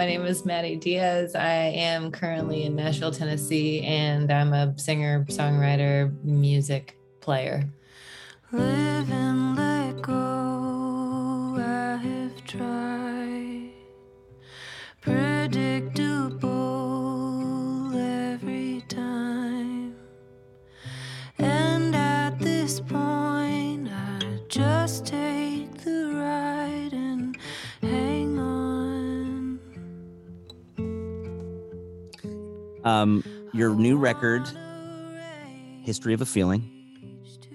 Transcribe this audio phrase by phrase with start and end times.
[0.00, 1.34] My name is Madi Diaz.
[1.34, 7.68] I am currently in Nashville, Tennessee, and I'm a singer, songwriter, music player.
[8.50, 11.54] Live and let go.
[11.58, 12.79] I have tried.
[33.00, 34.46] Um, your new record,
[35.82, 36.76] History of a Feeling.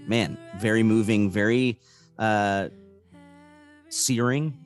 [0.08, 1.80] Man, very moving, very
[2.18, 2.70] uh
[3.90, 4.58] searing.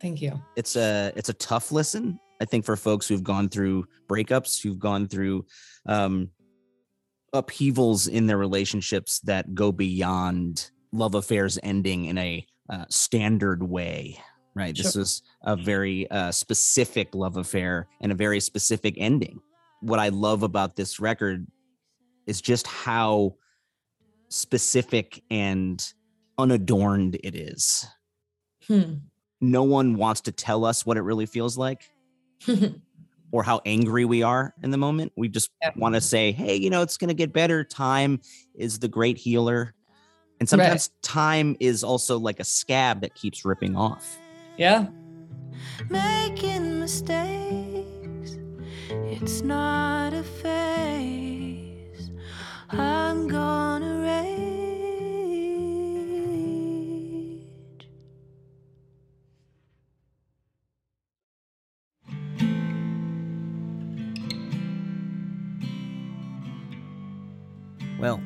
[0.00, 0.40] Thank you.
[0.56, 4.78] It's a it's a tough listen, I think, for folks who've gone through breakups, who've
[4.78, 5.46] gone through
[5.86, 6.30] um
[7.32, 14.18] upheavals in their relationships that go beyond love affairs ending in a uh, standard way
[14.54, 15.02] right this Sure.
[15.02, 19.38] is a very uh, specific love affair and a very specific ending
[19.80, 21.46] what i love about this record
[22.26, 23.34] is just how
[24.28, 25.92] specific and
[26.38, 27.86] unadorned it is
[28.66, 28.94] Hmm.
[29.40, 31.82] no one wants to tell us what it really feels like
[33.32, 35.12] or how angry we are in the moment.
[35.16, 35.70] We just Yeah.
[35.76, 37.62] want to say, hey, you know, it's going to get better.
[37.64, 38.20] Time
[38.54, 39.74] is the great healer.
[40.40, 44.18] And sometimes time is also like a scab that keeps ripping off.
[44.56, 44.86] yeah.
[45.90, 47.65] Making mistakes,
[49.04, 52.10] it's not a phase.
[52.70, 54.56] I'm gonna rage.
[67.98, 68.20] Well,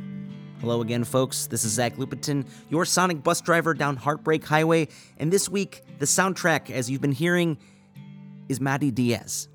[0.61, 1.47] hello again, folks.
[1.47, 4.89] This is Zach Lupetin, your sonic bus driver down Heartbreak Highway.
[5.19, 7.59] And this week, the soundtrack, as you've been hearing,
[8.49, 9.49] is Madi Diaz.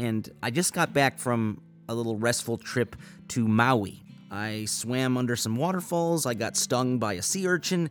[0.00, 2.96] And I just got back from a little restful trip
[3.28, 4.02] to Maui.
[4.30, 7.90] I swam under some waterfalls, I got stung by a sea urchin.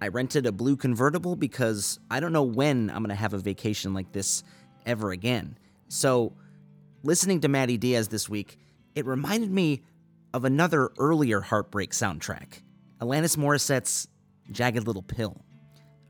[0.00, 3.38] I rented a blue convertible because I don't know when I'm going to have a
[3.38, 4.42] vacation like this
[4.84, 5.56] ever again.
[5.86, 6.32] So,
[7.04, 8.58] listening to Madi Diaz this week,
[8.96, 9.84] it reminded me
[10.34, 12.62] of another earlier heartbreak soundtrack
[13.00, 14.08] Alanis Morissette's
[14.50, 15.36] Jagged Little Pill.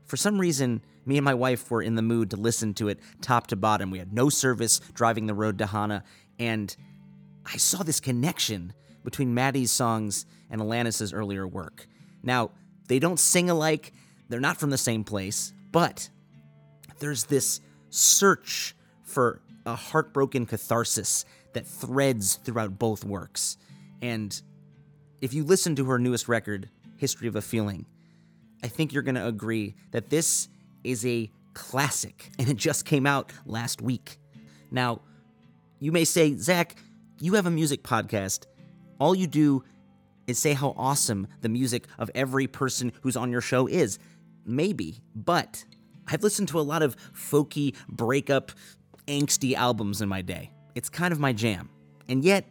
[0.05, 2.99] For some reason, me and my wife were in the mood to listen to it
[3.21, 3.91] top to bottom.
[3.91, 6.03] We had no service driving the road to Hana,
[6.39, 6.75] and
[7.45, 11.87] I saw this connection between Madi's songs and Alanis's earlier work.
[12.21, 12.51] Now,
[12.87, 13.93] they don't sing alike,
[14.29, 16.09] they're not from the same place, but
[16.99, 17.59] there's this
[17.89, 23.57] search for a heartbroken catharsis that threads throughout both works.
[24.01, 24.41] And
[25.21, 27.85] if you listen to her newest record, History of a Feeling,
[28.63, 30.47] I think you're going to agree that this
[30.83, 34.19] is a classic and it just came out last week.
[34.71, 35.01] Now,
[35.79, 36.75] you may say, Zach,
[37.19, 38.45] you have a music podcast.
[38.99, 39.63] All you do
[40.27, 43.99] is say how awesome the music of every person who's on your show is.
[44.45, 45.65] Maybe, but
[46.07, 48.51] I've listened to a lot of folky, breakup,
[49.07, 50.51] angsty albums in my day.
[50.75, 51.69] It's kind of my jam.
[52.07, 52.47] And yet,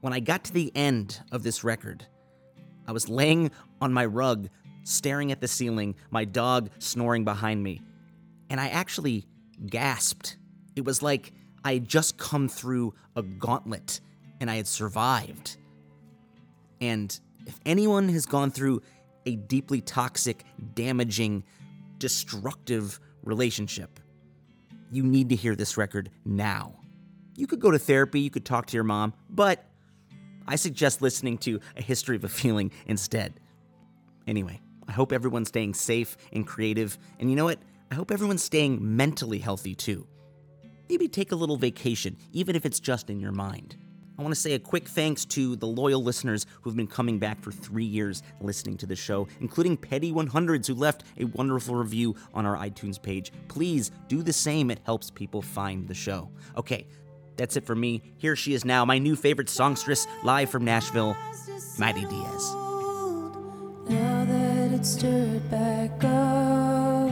[0.00, 2.06] when I got to the end of this record,
[2.86, 3.50] I was laying
[3.80, 4.48] on my rug,
[4.84, 7.82] staring at the ceiling, my dog snoring behind me,
[8.48, 9.26] and I actually
[9.66, 10.36] gasped.
[10.76, 11.32] It was like
[11.64, 14.00] I had just come through a gauntlet
[14.40, 15.56] and I had survived.
[16.80, 18.82] And if anyone has gone through
[19.26, 20.44] a deeply toxic,
[20.74, 21.44] damaging,
[21.98, 24.00] destructive relationship,
[24.90, 26.74] you need to hear this record now.
[27.36, 29.64] You could go to therapy, you could talk to your mom, but
[30.46, 33.40] I suggest listening to A History of a Feeling instead.
[34.26, 37.58] Anyway, I hope everyone's staying safe and creative, and you know what?
[37.90, 40.06] I hope everyone's staying mentally healthy too.
[40.88, 43.76] Maybe take a little vacation, even if it's just in your mind.
[44.18, 47.40] I want to say a quick thanks to the loyal listeners who've been coming back
[47.40, 52.14] for three years listening to the show, including Petty 100s who left a wonderful review
[52.32, 53.32] on our iTunes page.
[53.48, 56.30] Please do the same, it helps people find the show.
[56.56, 56.86] Okay,
[57.36, 58.02] that's it for me.
[58.16, 61.16] Here she is now, my new favorite songstress, live from Nashville,
[61.78, 62.54] Madi Diaz.
[64.84, 67.10] That stirred back up,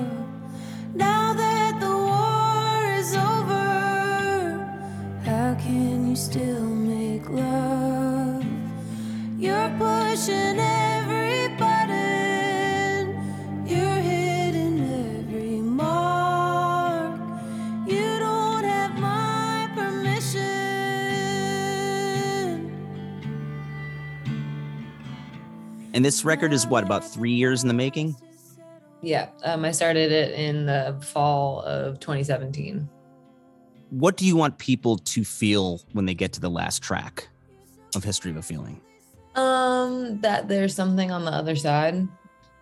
[0.94, 4.60] now that the war is over,
[5.24, 8.44] how can you still make love?
[9.38, 10.81] You're pushing every
[25.94, 28.16] And this record is what, about three years in the making?
[29.02, 32.88] Yeah, um, I started it in the fall of 2017.
[33.90, 37.28] what do you want people to feel when they get to the last track
[37.94, 38.80] of History of a Feeling?
[39.34, 42.08] Um, that there's something on the other side.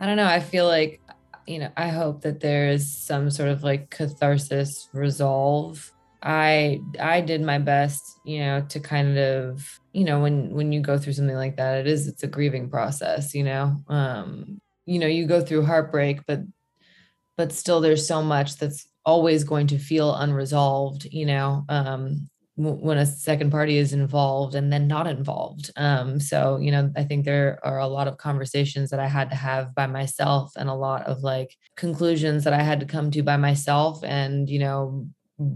[0.01, 0.27] I don't know.
[0.27, 1.01] I feel like,
[1.47, 5.93] you know, I hope that there is some sort of like catharsis resolve.
[6.23, 10.81] I I did my best, you know, to kind of, you know, when when you
[10.81, 13.77] go through something like that, it is it's a grieving process, you know.
[13.89, 16.41] Um, you know, you go through heartbreak, but
[17.37, 21.65] but still there's so much that's always going to feel unresolved, you know.
[21.69, 25.71] Um, when a second party is involved and then not involved.
[25.77, 29.31] Um, so, you know, I think there are a lot of conversations that I had
[29.31, 33.11] to have by myself and a lot of like conclusions that I had to come
[33.13, 35.09] to by myself and, you know,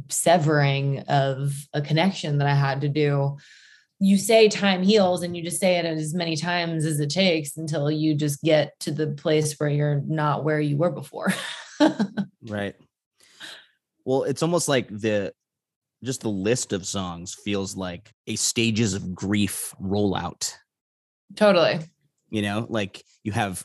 [0.08, 3.36] severing of a connection that I had to do.
[4.00, 7.56] You say time heals and you just say it as many times as it takes
[7.56, 11.32] until you just get to the place where you're not where you were before.
[12.48, 12.75] right.
[14.04, 15.32] Well, it's almost like the
[16.02, 20.52] just the list of songs feels like a stages of grief rollout.
[21.34, 21.80] Totally.
[22.30, 23.64] You know, like you have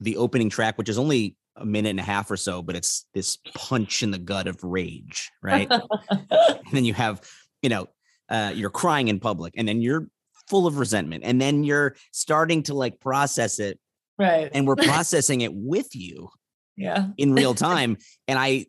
[0.00, 3.06] the opening track, which is only a minute and a half or so, but it's
[3.14, 5.70] this punch in the gut of rage, right?
[6.10, 7.20] and then you have,
[7.62, 7.88] you know,
[8.28, 10.08] uh, you're crying in public, and then you're
[10.48, 13.78] full of resentment, and then you're starting to like process it,
[14.18, 14.50] right?
[14.52, 16.30] And we're processing it with you,
[16.76, 17.96] yeah, in real time.
[18.28, 18.66] And I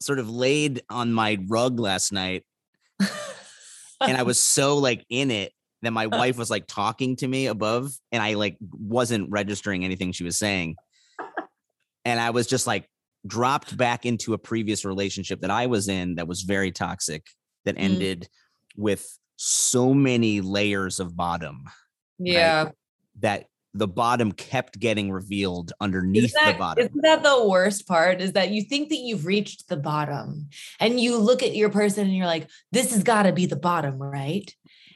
[0.00, 2.44] sort of laid on my rug last night
[4.00, 5.52] and I was so like in it
[5.82, 10.12] that my wife was like talking to me above and I like wasn't registering anything
[10.12, 10.76] she was saying.
[12.04, 12.88] And I was just like
[13.26, 17.26] dropped back into a previous relationship that I was in that was very toxic
[17.64, 17.82] that mm.
[17.82, 18.82] ended mm.
[18.82, 21.64] with so many layers of bottom.
[22.18, 22.64] Yeah.
[22.64, 22.74] Right?
[23.20, 26.86] That the bottom kept getting revealed underneath that, the bottom.
[26.86, 28.20] Isn't that the worst part?
[28.20, 30.48] Is that you think that you've reached the bottom
[30.78, 33.56] and you look at your person and you're like, this has got to be the
[33.56, 34.54] bottom, right?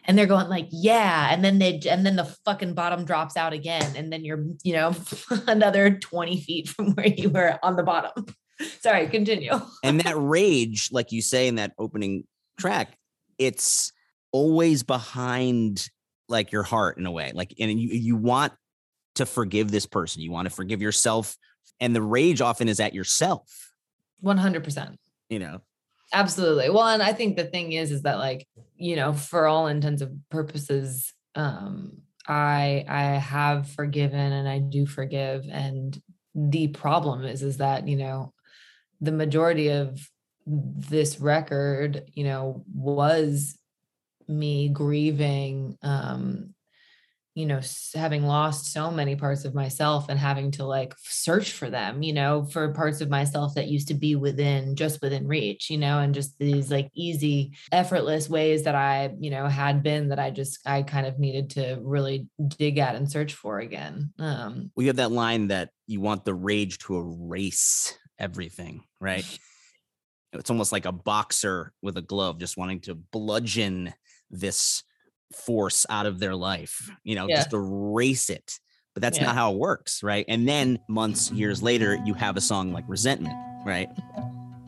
[0.08, 1.28] And they're going like, yeah.
[1.30, 3.94] And then they, and then the fucking bottom drops out again.
[3.94, 4.94] And then you're, you know,
[5.46, 8.26] another 20 feet from where you were on the bottom.
[8.80, 9.52] Sorry, continue.
[9.84, 12.24] and that rage, like you say in that opening
[12.58, 12.96] track,
[13.38, 13.92] it's
[14.32, 15.88] always behind
[16.28, 18.52] like your heart in a way like and you you want
[19.18, 20.22] to forgive this person.
[20.22, 21.36] You want to forgive yourself.
[21.80, 23.72] And the rage often is at yourself.
[24.24, 24.96] 100%.
[25.28, 25.60] You know?
[26.12, 26.70] Absolutely.
[26.70, 28.46] Well, and I think the thing is, is that like,
[28.78, 34.86] you know, for all intents and purposes, um, I I have forgiven and I do
[34.86, 35.46] forgive.
[35.50, 36.00] And
[36.34, 38.32] the problem is, is that, you know,
[39.00, 40.00] the majority of
[40.46, 43.58] this record, you know, was
[44.28, 46.54] me grieving um
[47.38, 47.60] you know
[47.94, 52.12] having lost so many parts of myself and having to like search for them you
[52.12, 56.00] know for parts of myself that used to be within just within reach you know
[56.00, 60.30] and just these like easy effortless ways that i you know had been that i
[60.30, 64.70] just i kind of needed to really dig at and search for again um.
[64.74, 69.24] We have that line that you want the rage to erase everything right?
[70.34, 73.94] It's almost like a boxer with a glove just wanting to bludgeon
[74.30, 74.82] this
[75.32, 77.36] force out of their life, you know, yeah.
[77.36, 78.58] just erase it.
[78.94, 79.26] But that's yeah.
[79.26, 80.24] not how it works, right?
[80.28, 83.34] And then months, years later, you have a song like Resentment,
[83.64, 83.88] right?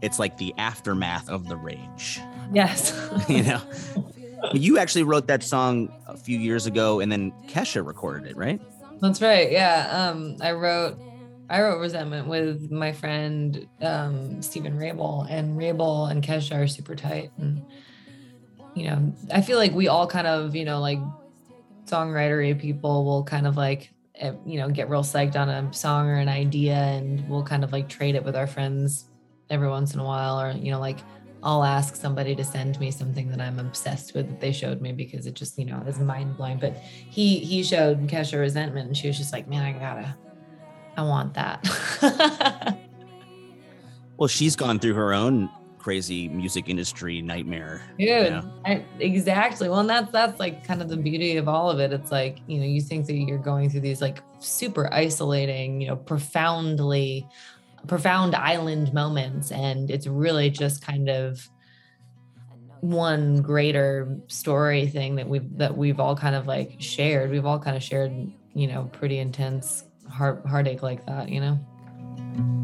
[0.03, 2.21] It's like the aftermath of the rage.
[2.53, 2.97] Yes.
[3.29, 3.61] you know,
[4.53, 8.61] you actually wrote that song a few years ago and then Kesha recorded it, right?
[9.01, 9.51] That's right.
[9.51, 10.11] Yeah.
[10.11, 10.99] Um, I wrote
[11.51, 16.95] I wrote Resentment with my friend um, Stephen Wrabel, and Wrabel and Kesha are super
[16.95, 17.33] tight.
[17.39, 17.67] And
[18.75, 20.99] you know, I feel like we all kind of, you know, like
[21.87, 26.09] songwritery people will kind of like, eh, you know, get real psyched on a song
[26.09, 29.07] or an idea and we'll kind of like trade it with our friends
[29.49, 30.41] every once in a while.
[30.41, 30.99] Or, you know, like
[31.43, 34.93] I'll ask somebody to send me something that I'm obsessed with that they showed me
[34.93, 36.59] because it just, you know, is mind blowing.
[36.59, 40.17] But he, he showed Kesha resentment and she was just like, man, I gotta,
[40.97, 41.67] I want that.
[44.17, 45.51] well, she's gone through her own
[45.81, 47.83] crazy music industry nightmare.
[47.99, 48.53] Dude, you know?
[48.65, 49.69] I, exactly.
[49.69, 51.93] Well, and that's that's like kind of the beauty of all of it.
[51.93, 55.89] It's like you know you think that you're going through these like super isolating, you
[55.89, 57.27] know, profoundly
[57.87, 61.49] profound island moments, and it's really just kind of
[62.81, 67.31] one greater story thing that we've that we've all kind of like shared.
[67.31, 68.13] We've all kind of shared,
[68.55, 72.60] you know, pretty intense heart heartache like that, you know.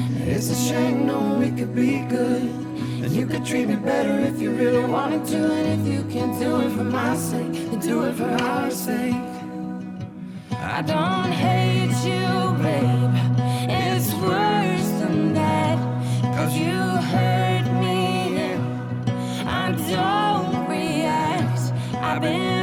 [0.00, 2.42] It's a shame, no, we could be good.
[2.42, 5.36] And you could treat me better if you really wanted to.
[5.36, 9.14] And if you can do it for my sake, then do it for our sake.
[10.52, 13.14] I don't hate you, babe.
[13.68, 15.78] It's worse than that.
[16.36, 16.76] Cause you
[17.12, 18.54] hurt me.
[19.46, 21.72] I don't react.
[21.94, 22.57] I've been.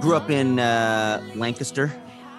[0.00, 1.92] Grew up in uh, Lancaster,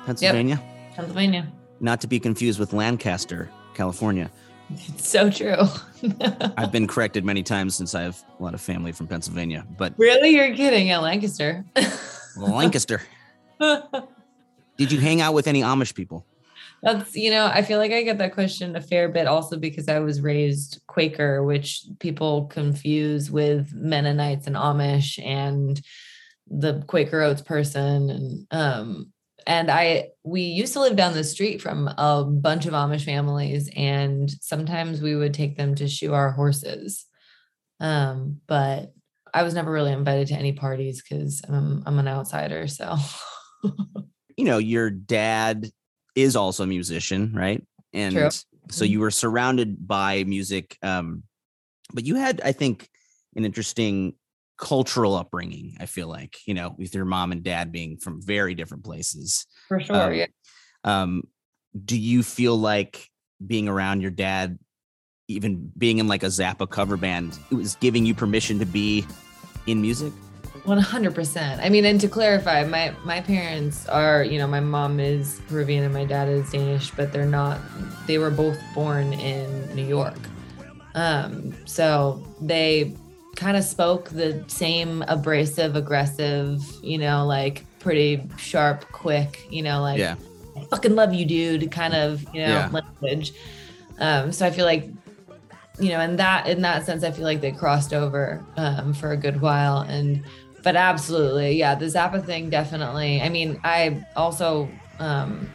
[0.05, 0.55] Pennsylvania.
[0.55, 0.95] Yep.
[0.95, 1.51] Pennsylvania.
[1.79, 4.31] Not to be confused with Lancaster, California.
[4.71, 5.57] It's so true.
[6.57, 9.65] I've been corrected many times since I have a lot of family from Pennsylvania.
[9.77, 10.89] But really, you're kidding?
[10.91, 11.65] At Lancaster.
[12.35, 13.01] Lancaster.
[13.59, 16.25] Did you hang out with any Amish people?
[16.81, 19.87] That's, you know, I feel like I get that question a fair bit also because
[19.87, 25.79] I was raised Quaker, which people confuse with Mennonites and Amish and
[26.51, 28.09] the Quaker Oats person.
[28.09, 29.13] And, um,
[29.47, 33.69] and I, we used to live down the street from a bunch of Amish families,
[33.75, 37.05] and sometimes we would take them to shoe our horses.
[37.79, 38.93] Um, but
[39.33, 42.67] I was never really invited to any parties because I'm, I'm an outsider.
[42.67, 42.97] So,
[44.37, 45.71] you know, your dad
[46.15, 47.65] is also a musician, right?
[47.93, 48.29] And True.
[48.69, 50.77] so you were surrounded by music.
[50.83, 51.23] Um,
[51.93, 52.89] but you had, I think,
[53.35, 54.13] an interesting
[54.61, 55.75] cultural upbringing.
[55.79, 59.45] I feel like, you know, with your mom and dad being from very different places.
[59.67, 59.95] For sure.
[59.95, 60.27] Um, yeah.
[60.83, 61.23] Um,
[61.83, 63.09] do you feel like
[63.45, 64.59] being around your dad,
[65.27, 69.05] even being in like a Zappa cover band, it was giving you permission to be
[69.65, 70.13] in music?
[70.65, 71.59] 100%.
[71.59, 75.83] I mean, and to clarify, my my parents are, you know, my mom is Peruvian
[75.83, 77.59] and my dad is Danish, but they're not
[78.05, 80.19] they were both born in New York.
[80.93, 82.93] Um, so they
[83.35, 89.81] kind of spoke the same abrasive, aggressive, you know, like pretty sharp, quick, you know,
[89.81, 90.15] like yeah.
[90.55, 92.69] I fucking love you, dude, kind of, you know, yeah.
[92.71, 93.33] language.
[93.99, 94.89] Um, so I feel like
[95.79, 99.11] you know, in that in that sense, I feel like they crossed over um, for
[99.11, 100.23] a good while, and
[100.63, 103.21] but absolutely, yeah, the Zappa thing definitely.
[103.21, 104.69] I mean, I also
[104.99, 105.49] um,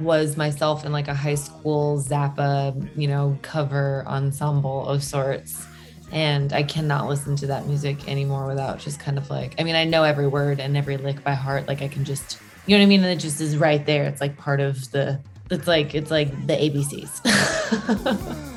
[0.00, 5.66] was myself in like a high school Zappa, you know, cover ensemble of sorts.
[6.12, 9.74] And I cannot listen to that music anymore without just kind of like, I mean,
[9.74, 11.66] I know every word and every lick by heart.
[11.66, 13.02] Like I can just, you know what I mean?
[13.02, 14.04] And it just is right there.
[14.04, 15.18] It's like part of the,
[15.50, 18.48] it's like, it's like the ABCs.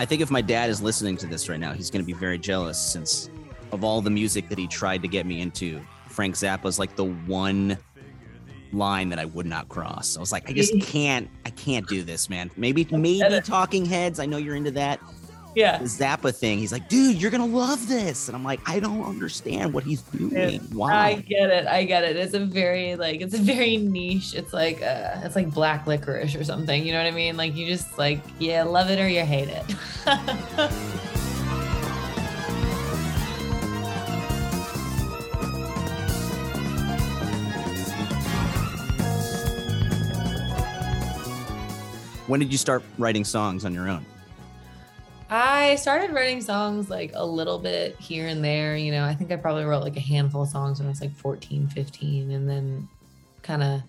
[0.00, 2.14] I think if my dad is listening to this right now, he's going to be
[2.14, 3.28] very jealous since
[3.70, 5.78] of all the music that he tried to get me into.
[6.08, 7.76] Frank Zappa's like the one
[8.72, 10.16] line that I would not cross.
[10.16, 12.50] I was like, I just can't, I can't do this, man.
[12.56, 14.20] Maybe, maybe uh, Talking Heads.
[14.20, 15.00] I know you're into that
[15.54, 16.58] yeah the Zappa thing.
[16.58, 20.02] He's like, dude, you're gonna love this, and I'm like, I don't understand what he's
[20.02, 20.60] doing.
[20.72, 20.92] Why?
[20.92, 21.66] I get it.
[21.66, 22.16] I get it.
[22.16, 24.34] It's a very like it's a very niche.
[24.34, 26.84] It's like uh, it's like black licorice or something.
[26.84, 27.36] You know what I mean?
[27.36, 29.64] Like you just like yeah, love it or you hate it.
[42.26, 44.06] when did you start writing songs on your own?
[45.32, 48.76] I started writing songs like a little bit here and there.
[48.76, 51.00] You know, I think I probably wrote like a handful of songs when I was
[51.00, 52.88] like 14, 15, and then
[53.42, 53.82] kind of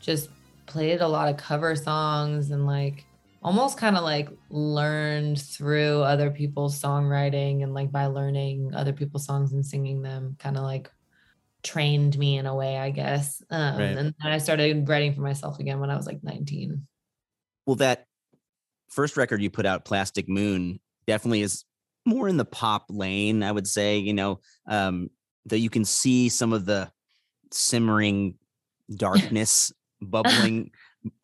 [0.00, 0.28] just
[0.66, 3.04] played a lot of cover songs and like
[3.44, 9.24] almost kind of like learned through other people's songwriting and like by learning other people's
[9.24, 10.90] songs and singing them kind of like
[11.62, 13.40] trained me in a way, I guess.
[13.50, 13.96] Um, right.
[13.96, 16.84] And then I started writing for myself again when I was like 19.
[17.66, 18.06] Well, that
[18.88, 21.64] first record you put out, Plastic Moon, definitely is
[22.06, 25.10] more in the pop lane, I would say, you know, um,
[25.46, 26.90] that you can see some of the
[27.50, 28.34] simmering
[28.94, 30.70] darkness bubbling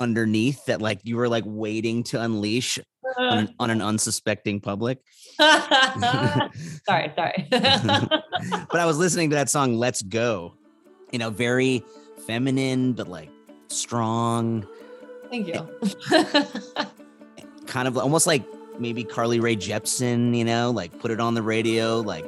[0.00, 2.78] underneath that like you were like waiting to unleash
[3.18, 4.98] on an, on an unsuspecting public.
[5.38, 7.46] sorry, sorry.
[7.50, 10.54] but I was listening to that song Let's Go.
[11.12, 11.84] You know, very
[12.26, 13.30] feminine but like
[13.68, 14.66] strong.
[15.30, 15.68] Thank you.
[17.66, 18.44] kind of almost like
[18.78, 22.24] maybe Carly Rae Jepsen, you know, like put it on the radio, like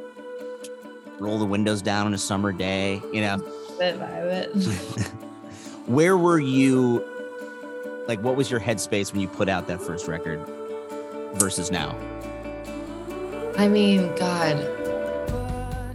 [1.19, 3.39] roll the windows down on a summer day, you know.
[3.79, 4.55] Bit by bit.
[5.87, 7.05] Where were you?
[8.09, 10.41] Like, what was your headspace when you put out that first record
[11.35, 11.97] versus now?
[13.59, 14.57] I mean, God,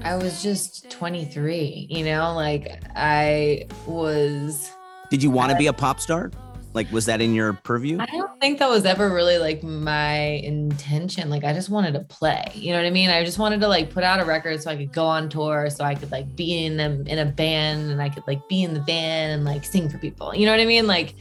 [0.04, 4.72] I was just 23, you know, like I was.
[5.10, 6.32] Did you want to be uh, a pop star?
[6.74, 7.98] Like, was that in your purview?
[8.00, 11.30] I don't think that was ever really like my intention.
[11.30, 12.46] Like, I just wanted to play.
[12.54, 13.10] You know what I mean?
[13.10, 15.70] I just wanted to like put out a record so I could go on tour,
[15.70, 18.64] so I could like be in a in a band and I could like be
[18.64, 20.34] in the band and like sing for people.
[20.34, 20.88] You know what I mean?
[20.88, 21.16] Like,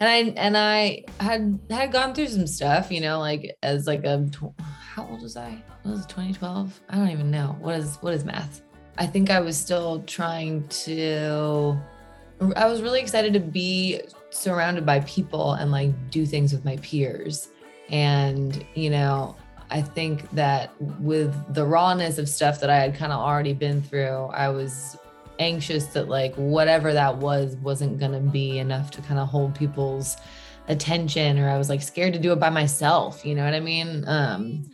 [0.00, 2.90] and I and I had had gone through some stuff.
[2.90, 4.28] You know, like as like a
[4.68, 5.62] how old was I?
[5.82, 6.80] What was it, 2012?
[6.88, 7.56] I don't even know.
[7.60, 8.62] What is what is math?
[8.98, 11.78] I think I was still trying to
[12.56, 14.00] I was really excited to be
[14.32, 17.48] surrounded by people and like do things with my peers.
[17.90, 19.36] And, you know,
[19.70, 23.82] I think that with the rawness of stuff that I had kind of already been
[23.82, 24.96] through, I was
[25.38, 29.54] anxious that like whatever that was wasn't going to be enough to kind of hold
[29.54, 30.16] people's
[30.68, 33.60] attention or I was like scared to do it by myself, you know what I
[33.60, 34.04] mean?
[34.06, 34.70] Um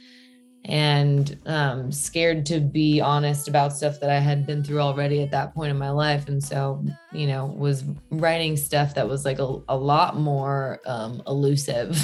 [0.68, 5.30] and um, scared to be honest about stuff that I had been through already at
[5.30, 6.28] that point in my life.
[6.28, 11.22] And so, you know, was writing stuff that was like a, a lot more um,
[11.26, 11.96] elusive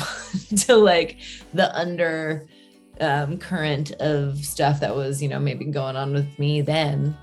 [0.64, 1.18] to like
[1.52, 2.48] the under
[3.00, 7.14] um, current of stuff that was, you know, maybe going on with me then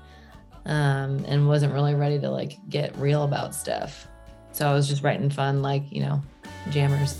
[0.64, 4.06] um, and wasn't really ready to like get real about stuff.
[4.52, 6.22] So I was just writing fun, like, you know,
[6.70, 7.16] jammers.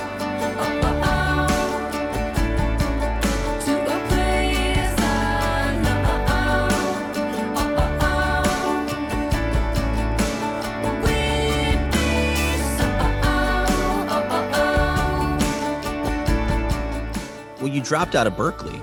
[17.79, 18.81] you dropped out of Berklee,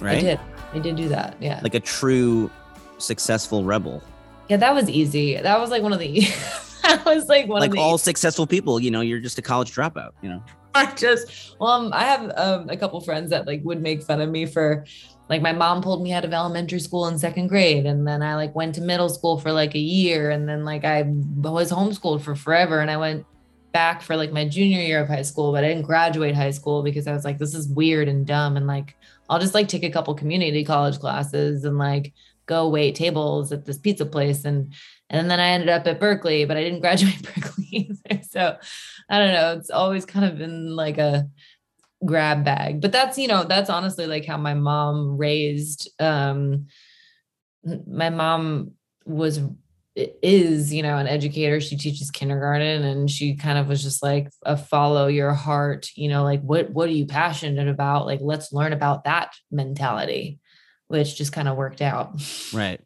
[0.00, 0.18] right?
[0.18, 0.40] I did.
[0.74, 1.36] I did do that.
[1.40, 1.60] Yeah.
[1.62, 2.50] Like a true
[2.98, 4.02] successful rebel.
[4.48, 5.36] Yeah, that was easy.
[5.36, 6.20] That was like one of the.
[6.82, 7.80] that was like one like of the.
[7.80, 10.10] Like all successful people, you know, you're just a college dropout.
[10.20, 10.42] You know.
[10.74, 14.20] I just well, um, I have um, a couple friends that like would make fun
[14.20, 14.84] of me for
[15.28, 18.34] like my mom pulled me out of elementary school in second grade and then i
[18.34, 21.02] like went to middle school for like a year and then like i
[21.36, 23.26] was homeschooled for forever and i went
[23.72, 26.82] back for like my junior year of high school, but I didn't graduate high school
[26.82, 28.56] because I was like, this is weird and dumb.
[28.56, 28.96] And like,
[29.28, 32.12] I'll just like take a couple community college classes and like
[32.46, 34.44] go wait tables at this pizza place.
[34.44, 34.74] And
[35.10, 38.22] and then I ended up at Berklee, but I didn't graduate Berklee either.
[38.22, 38.56] So
[39.08, 39.52] I don't know.
[39.58, 41.28] It's always kind of been like a
[42.04, 42.80] grab bag.
[42.80, 46.66] But that's, you know, that's honestly like how my mom raised um
[47.86, 48.72] my mom
[49.04, 49.40] was
[50.22, 51.60] is you know an educator.
[51.60, 56.08] She teaches kindergarten and she kind of was just like a follow your heart you
[56.08, 58.06] know like what what are you passionate about?
[58.06, 60.40] Like let's learn about that mentality
[60.88, 62.20] which just kind of worked out.
[62.52, 62.80] Right.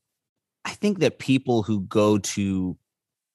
[0.64, 2.76] I think that people who go to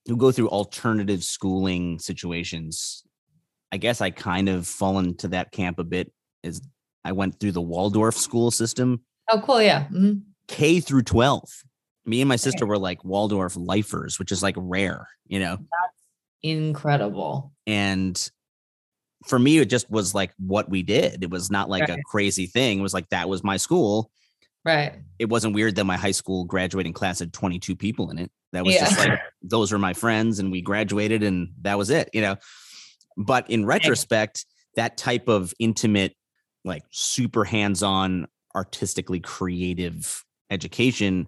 [0.08, 3.04] who go through alternative schooling situations
[3.72, 6.12] i guess i kind of fall into that camp a bit
[6.44, 6.62] is
[7.04, 9.02] i went through the waldorf school system.
[9.30, 10.20] Oh cool yeah mm-hmm.
[10.48, 11.44] k through 12
[12.08, 15.58] me and my sister were like Waldorf lifers, which is like rare, you know.
[15.58, 16.04] That's
[16.42, 17.52] incredible.
[17.68, 18.30] And
[19.26, 21.24] for me, it just was like what we did.
[21.24, 22.00] It was not like right.
[22.00, 22.80] a crazy thing.
[22.80, 24.10] It was like that was my school.
[24.64, 24.94] Right.
[25.20, 28.32] It wasn't weird that my high school graduating class had 22 people in it.
[28.54, 28.86] That was yeah.
[28.86, 32.38] just like those were my friends and we graduated and that was it, you know.
[33.18, 36.16] But in retrospect, that type of intimate,
[36.64, 41.28] like super hands-on, artistically creative education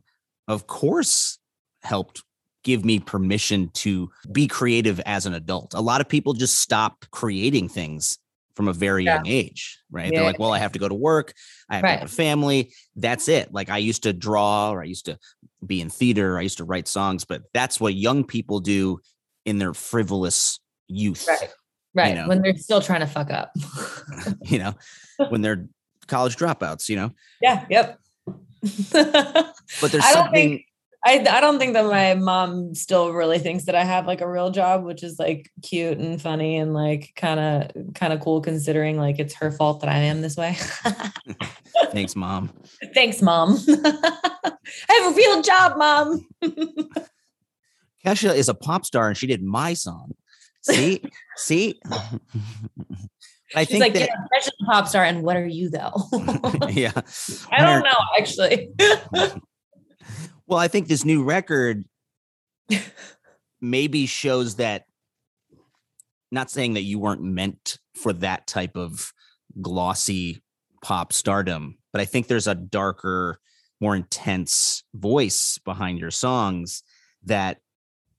[0.49, 1.37] of course
[1.83, 2.23] helped
[2.63, 5.73] give me permission to be creative as an adult.
[5.73, 8.17] A lot of people just stop creating things
[8.55, 9.15] from a very yeah.
[9.15, 10.11] young age, right?
[10.11, 10.19] Yeah.
[10.19, 11.33] They're like, well, I have to go to work,
[11.69, 11.99] I have, right.
[11.99, 12.73] have a family.
[12.97, 13.53] That's it.
[13.53, 15.17] Like I used to draw or I used to
[15.65, 18.99] be in theater, I used to write songs, but that's what young people do
[19.45, 21.25] in their frivolous youth.
[21.27, 21.49] Right.
[21.93, 22.09] Right.
[22.09, 22.27] You know?
[22.27, 23.53] When they're still trying to fuck up.
[24.43, 24.73] you know,
[25.29, 25.67] when they're
[26.07, 27.11] college dropouts, you know?
[27.41, 27.65] Yeah.
[27.69, 27.99] Yep.
[28.91, 30.33] but there's I something.
[30.33, 30.65] Think,
[31.05, 34.29] I I don't think that my mom still really thinks that I have like a
[34.29, 38.41] real job, which is like cute and funny and like kind of kind of cool
[38.41, 40.57] considering like it's her fault that I am this way.
[41.91, 42.51] Thanks, mom.
[42.93, 43.57] Thanks, mom.
[43.67, 44.53] I
[44.89, 46.27] have a real job, mom.
[48.05, 50.13] Kesha is a pop star and she did my song.
[50.61, 51.01] See,
[51.37, 51.79] see.
[53.55, 55.93] I She's think like, that, yeah, a pop star, and what are you though?
[56.69, 56.91] yeah,
[57.51, 58.69] I don't know actually.
[60.47, 61.85] well, I think this new record
[63.61, 64.85] maybe shows that.
[66.31, 69.11] Not saying that you weren't meant for that type of
[69.59, 70.43] glossy
[70.83, 73.39] pop stardom, but I think there's a darker,
[73.81, 76.83] more intense voice behind your songs
[77.23, 77.57] that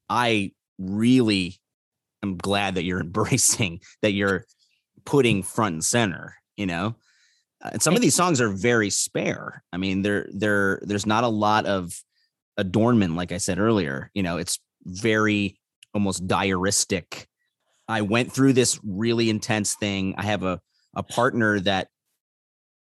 [0.09, 1.61] I really
[2.25, 4.45] am glad that you're embracing that you're
[5.05, 6.97] putting front and center, you know?
[7.63, 9.63] Uh, and some of these songs are very spare.
[9.73, 11.93] I mean, there there there's not a lot of
[12.57, 14.11] adornment like I said earlier.
[14.15, 15.59] You know, it's very
[15.95, 17.27] almost diaristic.
[17.89, 20.15] I went through this really intense thing.
[20.17, 20.61] I have a
[20.95, 21.89] a partner that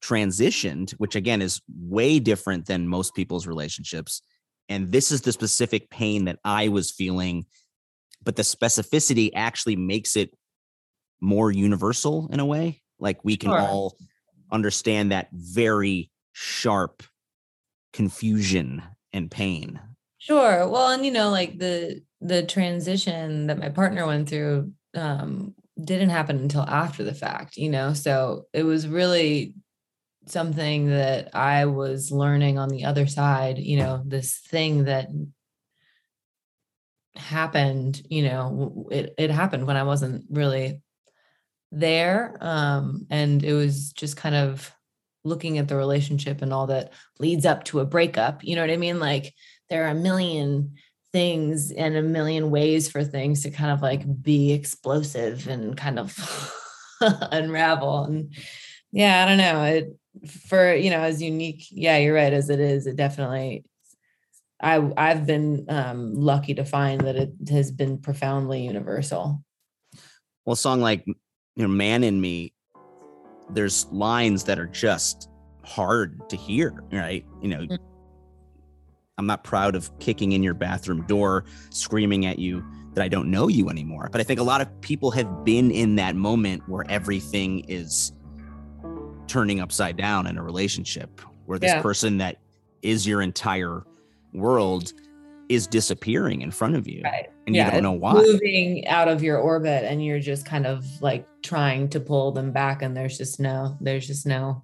[0.03, 4.23] transitioned, which again is way different than most people's relationships.
[4.68, 7.47] And this is the specific pain that I was feeling,
[8.23, 10.31] but the specificity actually makes it
[11.20, 12.83] more universal in a way.
[12.98, 13.61] Like we can sure.
[13.61, 13.96] all
[14.50, 17.02] understand that very sharp
[17.92, 19.81] confusion and pain.
[20.18, 20.68] Sure.
[20.68, 26.11] Well, and you know, like the the transition that my partner went through um didn't
[26.11, 27.92] happen until after the fact, you know.
[27.92, 29.54] So it was really
[30.26, 35.09] something that I was learning on the other side, you know, this thing that
[37.14, 40.83] happened, you know, it it happened when I wasn't really
[41.70, 44.72] there um and it was just kind of
[45.24, 48.70] looking at the relationship and all that leads up to a breakup, you know what
[48.70, 48.98] I mean?
[48.98, 49.35] Like
[49.68, 50.74] there are a million
[51.12, 55.98] things and a million ways for things to kind of like be explosive and kind
[55.98, 56.54] of
[57.00, 58.35] unravel and
[58.92, 59.96] yeah i don't know it
[60.48, 63.64] for you know as unique yeah you're right as it is it definitely
[64.61, 69.42] i i've been um lucky to find that it has been profoundly universal
[70.44, 71.07] well song like
[71.59, 72.55] you know man in me
[73.51, 75.29] there's lines that are just
[75.64, 77.85] hard to hear right you know mm-hmm
[79.18, 83.31] I'm not proud of kicking in your bathroom door, screaming at you that I don't
[83.31, 84.09] know you anymore.
[84.11, 88.12] But I think a lot of people have been in that moment where everything is
[89.27, 91.83] turning upside down in a relationship, where this yeah.
[91.83, 92.37] person that
[92.83, 93.83] is your entire
[94.33, 94.92] world
[95.49, 97.31] is disappearing in front of you right.
[97.47, 100.67] and yeah, you don't know why moving out of your orbit and you're just kind
[100.67, 104.63] of like trying to pull them back and there's just no there's just no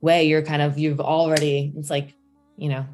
[0.00, 2.14] way you're kind of you've already it's like
[2.56, 2.84] you know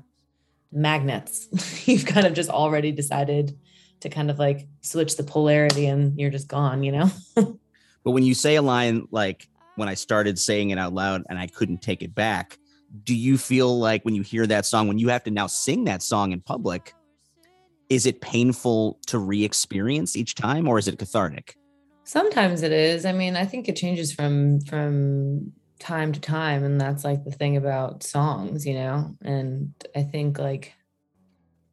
[0.73, 1.49] magnets.
[1.89, 3.59] You've kind of just already decided
[4.01, 7.11] to kind of like switch the polarity and you're just gone, you know?
[7.35, 11.39] but when you say a line like when I started saying it out loud and
[11.39, 12.59] I couldn't take it back,
[13.05, 15.85] do you feel like when you hear that song, when you have to now sing
[15.85, 16.95] that song in public,
[17.88, 21.57] is it painful to re-experience each time or is it cathartic?
[22.05, 23.05] Sometimes it is.
[23.05, 27.31] I mean, I think it changes from from time to time and that's like the
[27.31, 30.72] thing about songs you know and i think like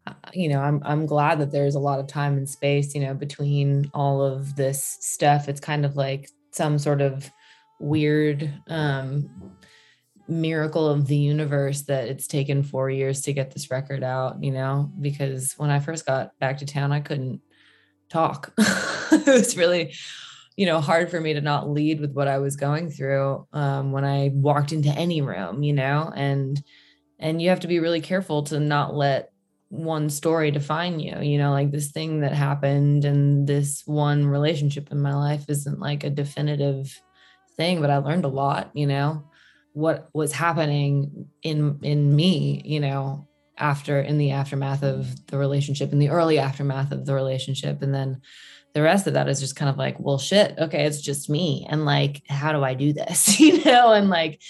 [0.07, 3.01] uh, you know i'm i'm glad that there's a lot of time and space you
[3.01, 7.31] know between all of this stuff it's kind of like some sort of
[7.79, 9.29] weird um
[10.27, 14.51] miracle of the universe that it's taken 4 years to get this record out you
[14.51, 14.91] know?
[14.99, 17.41] Because when i first got back to town i couldn't
[18.09, 18.53] talk.
[19.11, 19.93] It was really
[20.55, 23.91] you know hard for me to not lead with what i was going through um,
[23.91, 26.11] when i walked into any room you know?
[26.15, 26.61] And
[27.19, 29.31] and you have to be really careful to not let
[29.69, 31.51] one story define you you know?
[31.51, 36.09] Like this thing that happened and this one relationship in my life isn't like a
[36.09, 37.01] definitive
[37.55, 39.23] thing but i learned a lot you know
[39.73, 45.91] what was happening in in me you know after in the aftermath of the relationship
[45.91, 48.21] in the early aftermath of the relationship and then
[48.73, 51.65] the rest of that is just kind of like, well, shit, okay, it's just me.
[51.69, 53.39] And like, how do I do this?
[53.39, 54.41] you know, and like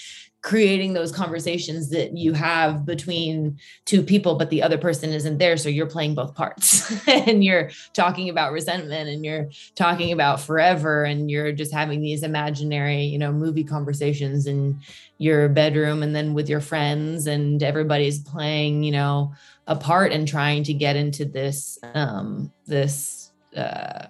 [0.44, 5.56] creating those conversations that you have between two people, but the other person isn't there.
[5.56, 11.04] So you're playing both parts and you're talking about resentment and you're talking about forever
[11.04, 14.78] and you're just having these imaginary, you know, movie conversations in
[15.16, 19.32] your bedroom and then with your friends and everybody's playing, you know,
[19.66, 24.08] a part and trying to get into this, um, this, uh,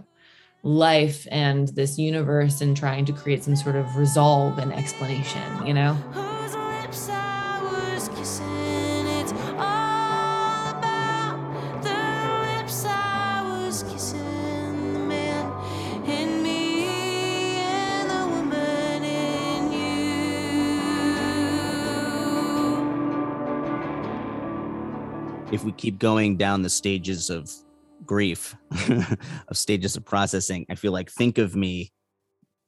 [0.65, 5.75] life and this universe and trying to create some sort of resolve and explanation, you
[5.75, 5.97] know?
[25.53, 27.49] if we keep going down the stages of
[28.07, 28.55] grief
[29.49, 31.93] of stages of processing i feel like think of me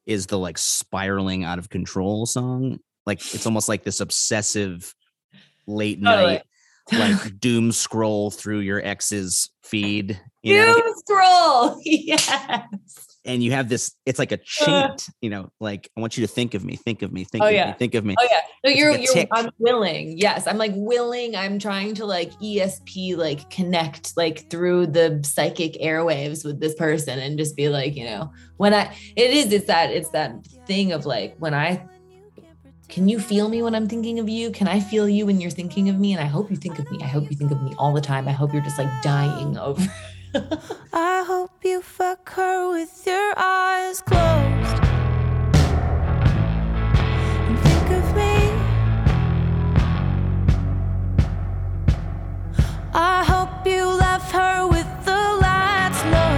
[0.06, 2.78] is the like spiraling out of control song.
[3.04, 4.94] Like it's almost like this obsessive
[5.66, 6.42] late oh, night
[6.92, 10.94] like doom scroll through your ex's feed you doom know?
[10.96, 11.80] scroll!
[11.84, 14.44] Yes and you have this it's like a uh.
[14.44, 17.42] chant you know like i want you to think of me think of me think
[17.42, 17.66] oh, of yeah.
[17.66, 20.58] me think of me oh yeah so it's you're like you're i'm willing yes i'm
[20.58, 26.60] like willing i'm trying to like esp like connect like through the psychic airwaves with
[26.60, 30.10] this person and just be like you know when i it is it's that it's
[30.10, 30.32] that
[30.66, 31.84] thing of like when i
[32.88, 34.50] can you feel me when I'm thinking of you?
[34.52, 36.12] Can I feel you when you're thinking of me?
[36.12, 36.98] And I hope you think of me.
[37.02, 38.28] I hope you think of me all the time.
[38.28, 39.82] I hope you're just like dying over
[40.92, 44.82] I hope you fuck her with your eyes closed.
[47.46, 48.50] And think of me.
[52.94, 56.36] I hope you left her with the lights low.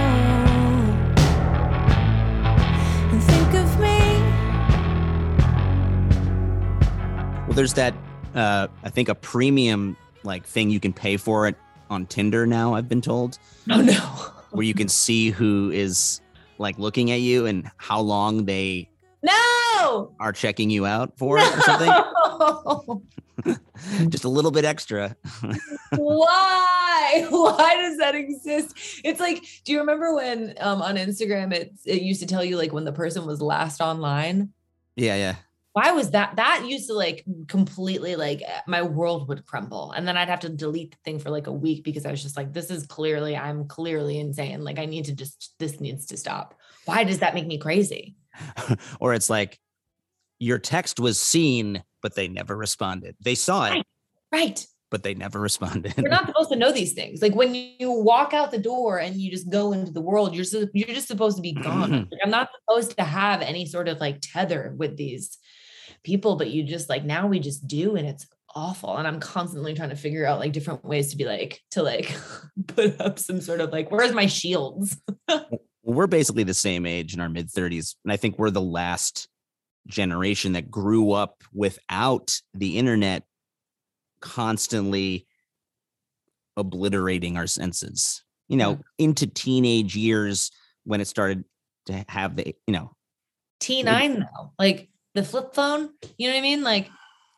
[3.11, 3.99] And think of me.
[7.47, 7.93] Well, there's that,
[8.35, 11.55] uh, I think, a premium like thing you can pay for it
[11.89, 12.73] on Tinder now.
[12.75, 13.37] I've been told.
[13.69, 13.93] Oh no.
[14.51, 16.21] where you can see who is
[16.57, 18.89] like looking at you and how long they
[19.21, 20.11] No.
[20.19, 21.91] are checking you out for or something.
[24.09, 25.15] Just a little bit extra.
[25.95, 27.25] Why?
[27.29, 28.73] Why does that exist?
[29.03, 32.57] It's like, do you remember when um, on Instagram it it used to tell you
[32.57, 34.49] like when the person was last online?
[34.95, 35.35] yeah, yeah.
[35.79, 36.35] Why was that?
[36.35, 40.41] That used to like completely like eh, my world would crumble, and then I'd have
[40.41, 42.85] to delete the thing for like a week because I was just like, this is
[42.85, 44.65] clearly I'm clearly insane.
[44.65, 46.53] Like I need to just this needs to stop.
[46.83, 48.17] Why does that make me crazy?
[48.99, 49.57] or it's like
[50.37, 53.15] your text was seen, but they never responded.
[53.21, 53.85] They saw it, Right.
[54.33, 54.67] Right.
[54.89, 55.93] but they never responded.
[55.97, 57.21] You're not supposed to know these things.
[57.21, 60.43] Like when you walk out the door and you just go into the world, you're
[60.43, 61.91] so, you're just supposed to be gone.
[62.11, 65.37] Like, I'm not supposed to have any sort of like tether with these
[66.03, 68.97] people, but you just like now we just do, and it's awful.
[68.97, 72.15] And I'm constantly trying to figure out like different ways to be like to like
[72.67, 74.97] put up some sort of like where's my shields?
[75.83, 77.95] we're basically the same age in our mid 30s.
[78.03, 79.27] And I think we're the last
[79.87, 83.23] generation that grew up without the internet
[84.21, 85.25] constantly
[86.57, 90.51] obliterating our senses, you know, into teenage years
[90.83, 91.43] when it started
[91.87, 92.91] to have the, you know,
[93.61, 96.63] T9 though, like the flip phone, you know what I mean?
[96.63, 96.89] Like,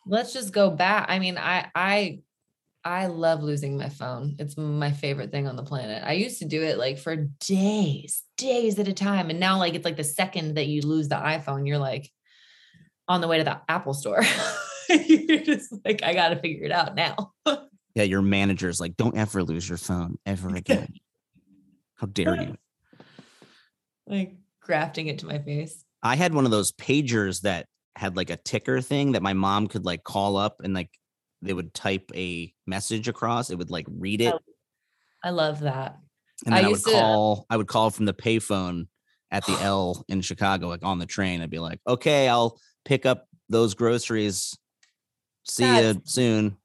[0.06, 1.06] let's just go back.
[1.10, 2.20] I mean, I, I,
[2.84, 4.36] I love losing my phone.
[4.40, 6.04] It's my favorite thing on the planet.
[6.06, 9.30] I used to do it like for days, days at a time.
[9.30, 12.10] And now, like, it's like the second that you lose the iPhone, you're like
[13.08, 14.24] on the way to the Apple store.
[14.90, 17.34] you're just like, I got to figure it out now.
[17.96, 20.94] yeah, your manager's like, don't ever lose your phone ever again.
[21.96, 22.58] How dare you?
[24.08, 25.86] like, grafting it to my face.
[26.04, 29.68] I had one of those pagers that had like a ticker thing that my mom
[29.68, 30.90] could like call up and like
[31.42, 33.50] they would type a message across.
[33.50, 34.34] It would like read oh, it.
[34.36, 34.40] Oh,
[35.24, 35.98] I love that.
[36.46, 38.88] And I then I, would used to- call I would call from the payphone
[39.30, 41.42] at the L in Chicago, like on the train.
[41.42, 44.58] I'd be like, okay, I'll pick up those groceries.
[45.44, 46.58] See you soon.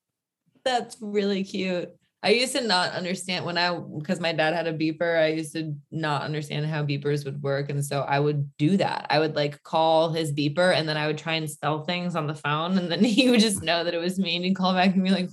[0.64, 1.90] That's really cute.
[2.22, 5.52] I used to not understand when I because my dad had a beeper, I used
[5.52, 7.70] to not understand how beepers would work.
[7.70, 9.06] And so I would do that.
[9.10, 12.26] I would like call his beeper and then I would try and spell things on
[12.26, 12.78] the phone.
[12.78, 15.04] And then he would just know that it was me and he'd call back and
[15.04, 15.30] be like,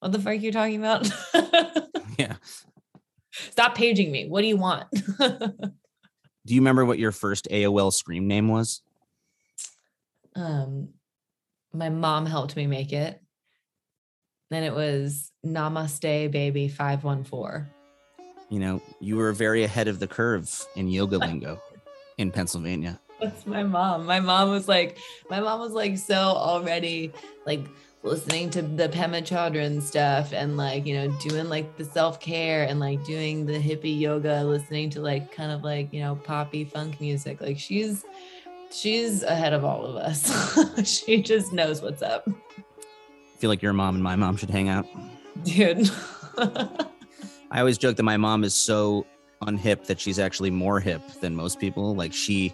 [0.00, 1.10] what the fuck are you talking about?
[2.18, 2.34] Yeah.
[3.30, 4.26] Stop paging me.
[4.26, 4.90] What do you want?
[4.90, 8.82] Do you remember what your first AOL scream name was?
[10.34, 10.88] um
[11.72, 13.22] my mom helped me make it.
[14.50, 17.66] Then it was Namaste Baby 514.
[18.50, 21.60] You know, you were very ahead of the curve in yoga lingo
[22.16, 22.98] in Pennsylvania.
[23.20, 24.06] That's my mom.
[24.06, 24.96] My mom was like,
[25.28, 27.12] my mom was like so already
[27.46, 27.66] like
[28.02, 32.80] listening to the Pema Chodron stuff and like, you know, doing like the self-care and
[32.80, 37.00] like doing the hippie yoga, listening to like kind of like, you know, poppy funk
[37.00, 37.40] music.
[37.40, 38.04] Like she's
[38.70, 40.84] she's ahead of all of us.
[40.88, 42.28] she just knows what's up.
[43.38, 44.86] Feel like your mom and my mom should hang out.
[45.44, 45.90] Dude.
[46.38, 49.06] I always joke that my mom is so
[49.42, 51.94] unhip that she's actually more hip than most people.
[51.94, 52.52] Like she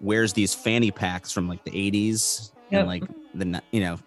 [0.00, 2.78] wears these fanny packs from like the 80s Yep.
[2.80, 3.02] and like
[3.34, 3.98] the you know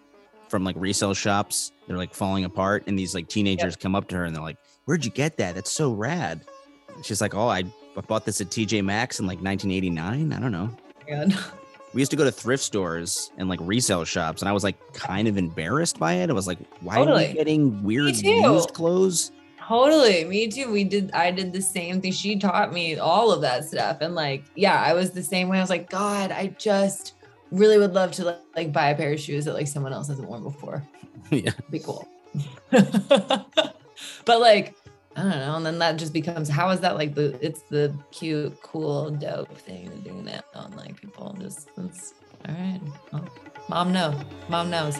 [0.48, 1.72] from like resale shops.
[1.86, 4.58] They're like falling apart and these like teenagers come up to her and they're like,
[4.86, 5.54] "Where'd you get that?
[5.54, 6.44] That's so rad."
[6.94, 7.62] And she's like, "Oh, I
[7.96, 10.32] I bought this at TJ Maxx in like 1989.
[10.32, 11.34] I don't know." Oh God.
[11.96, 14.76] We used to go to thrift stores and like resale shops, and I was like
[14.92, 16.28] kind of embarrassed by it.
[16.28, 17.28] I was like, "Why are Totally.
[17.28, 20.26] we getting weird used clothes?" Totally.
[20.26, 20.70] Me too.
[20.70, 22.12] We did, I did the same thing.
[22.12, 24.02] She taught me all of that stuff.
[24.02, 25.56] And like, yeah, I was the same way.
[25.56, 27.14] I was like, God, I just
[27.50, 30.08] really would love to like, like buy a pair of shoes that like someone else
[30.08, 30.86] hasn't worn before.
[31.30, 31.52] yeah.
[31.70, 32.06] Be cool.
[32.70, 33.48] but
[34.26, 34.76] like,
[35.16, 35.56] I don't know.
[35.56, 39.56] And then that just becomes how is that like the it's the cute, cool, dope
[39.56, 40.42] thing to do now.
[40.54, 42.12] And like people just it's
[42.46, 42.80] all right.
[43.12, 43.28] Well,
[43.68, 44.22] mom knows.
[44.48, 44.98] Mom knows.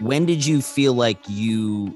[0.00, 1.94] when did you feel like you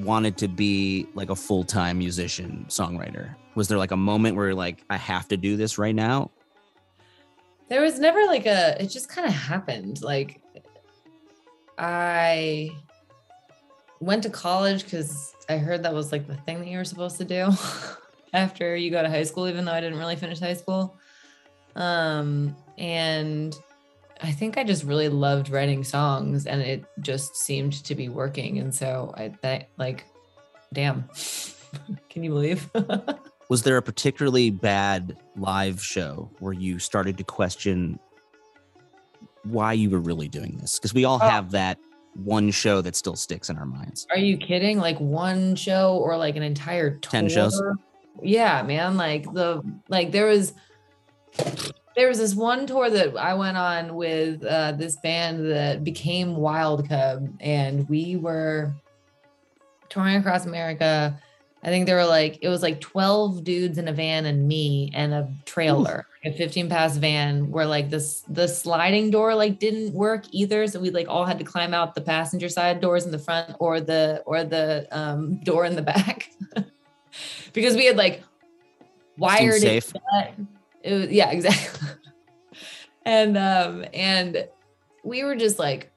[0.00, 4.82] wanted to be like a full-time musician songwriter was there like a moment where like
[4.90, 6.30] i have to do this right now?
[7.68, 10.02] There was never like a it just kind of happened.
[10.02, 10.40] Like
[11.78, 12.70] i
[14.00, 17.16] went to college because i heard that was like the thing that you were supposed
[17.16, 17.50] to do
[18.34, 20.96] after you go to high school even though i didn't really finish high school.
[21.74, 23.58] Um and
[24.20, 28.58] i think i just really loved writing songs and it just seemed to be working
[28.58, 30.04] and so i that like
[30.72, 31.08] damn.
[32.10, 32.70] Can you believe?
[33.52, 37.98] was there a particularly bad live show where you started to question
[39.44, 40.78] why you were really doing this?
[40.78, 41.28] Because we all Oh.
[41.28, 41.76] have that
[42.14, 44.06] one show that still sticks in our minds.
[44.10, 44.78] Are you kidding?
[44.78, 47.10] Like one show or like an entire tour?
[47.10, 47.62] 10 shows?
[48.22, 48.96] Yeah, man.
[48.96, 49.60] Like the
[49.90, 50.54] like there was
[51.94, 56.36] there was this one tour that I went on with uh, this band that became
[56.36, 58.72] Wild Cub, and we were
[59.90, 61.20] touring across America.
[61.64, 64.90] I think there were like it was like 12 dudes in a van and me
[64.94, 69.94] and a trailer, a 15 pass van where like this the sliding door like didn't
[69.94, 70.66] work either.
[70.66, 73.54] So we like all had to climb out the passenger side doors in the front
[73.60, 76.32] or the or the um door in the back.
[77.52, 78.24] because we had like
[79.16, 79.92] wired it safe.
[79.92, 80.34] shut.
[80.82, 81.88] It was yeah, exactly.
[83.04, 84.48] and um and
[85.04, 85.92] we were just like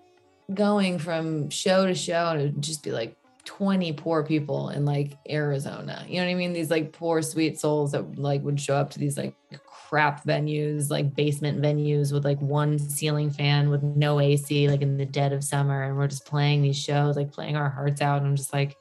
[0.53, 4.85] going from show to show and it would just be like 20 poor people in
[4.85, 6.03] like Arizona.
[6.07, 6.53] You know what I mean?
[6.53, 10.89] These like poor sweet souls that like would show up to these like crap venues,
[10.89, 15.31] like basement venues with like one ceiling fan with no AC, like in the dead
[15.31, 15.83] of summer.
[15.83, 18.17] And we're just playing these shows, like playing our hearts out.
[18.17, 18.75] And I'm just like,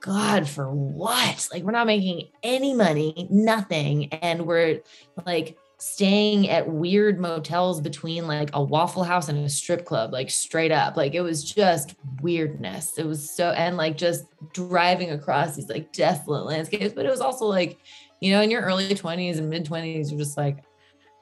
[0.00, 1.48] God, for what?
[1.52, 4.12] Like, we're not making any money, nothing.
[4.14, 4.80] And we're
[5.26, 10.30] like staying at weird motels between like a Waffle House and a strip club, like
[10.30, 10.96] straight up.
[10.96, 12.98] Like, it was just weirdness.
[12.98, 16.94] It was so, and like just driving across these like desolate landscapes.
[16.94, 17.78] But it was also like,
[18.20, 20.58] you know, in your early 20s and mid 20s, you're just like,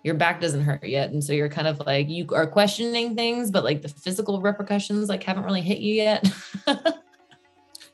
[0.05, 1.11] your back doesn't hurt yet.
[1.11, 5.09] And so you're kind of like, you are questioning things, but like the physical repercussions
[5.09, 6.31] like haven't really hit you yet.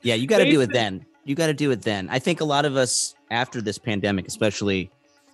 [0.03, 1.05] Yeah, you got to do it then.
[1.25, 2.09] You got to do it then.
[2.09, 4.91] I think a lot of us after this pandemic, especially,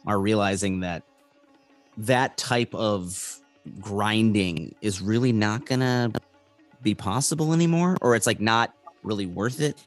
[0.06, 1.02] are realizing that
[1.98, 3.40] that type of
[3.80, 6.12] grinding is really not gonna
[6.82, 9.84] be possible anymore, or it's like not really worth it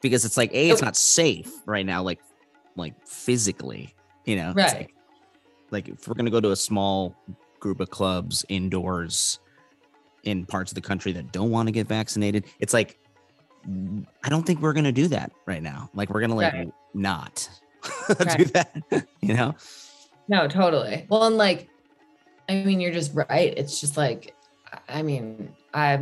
[0.00, 2.20] because it's like a, it's not safe right now, like
[2.76, 4.52] like physically, you know.
[4.54, 4.72] Right.
[4.72, 4.94] like,
[5.70, 7.16] like if we're gonna go to a small
[7.58, 9.40] group of clubs indoors
[10.24, 12.98] in parts of the country that don't want to get vaccinated, it's like
[14.22, 15.90] I don't think we're gonna do that right now.
[15.94, 16.72] Like we're gonna like Right.
[16.94, 17.48] not
[18.36, 18.82] do that,
[19.20, 19.54] you know?
[20.28, 21.06] No, totally.
[21.08, 21.68] Well, and like,
[22.48, 23.54] I mean, you're just right.
[23.56, 24.34] It's just like,
[24.88, 26.00] I mean, I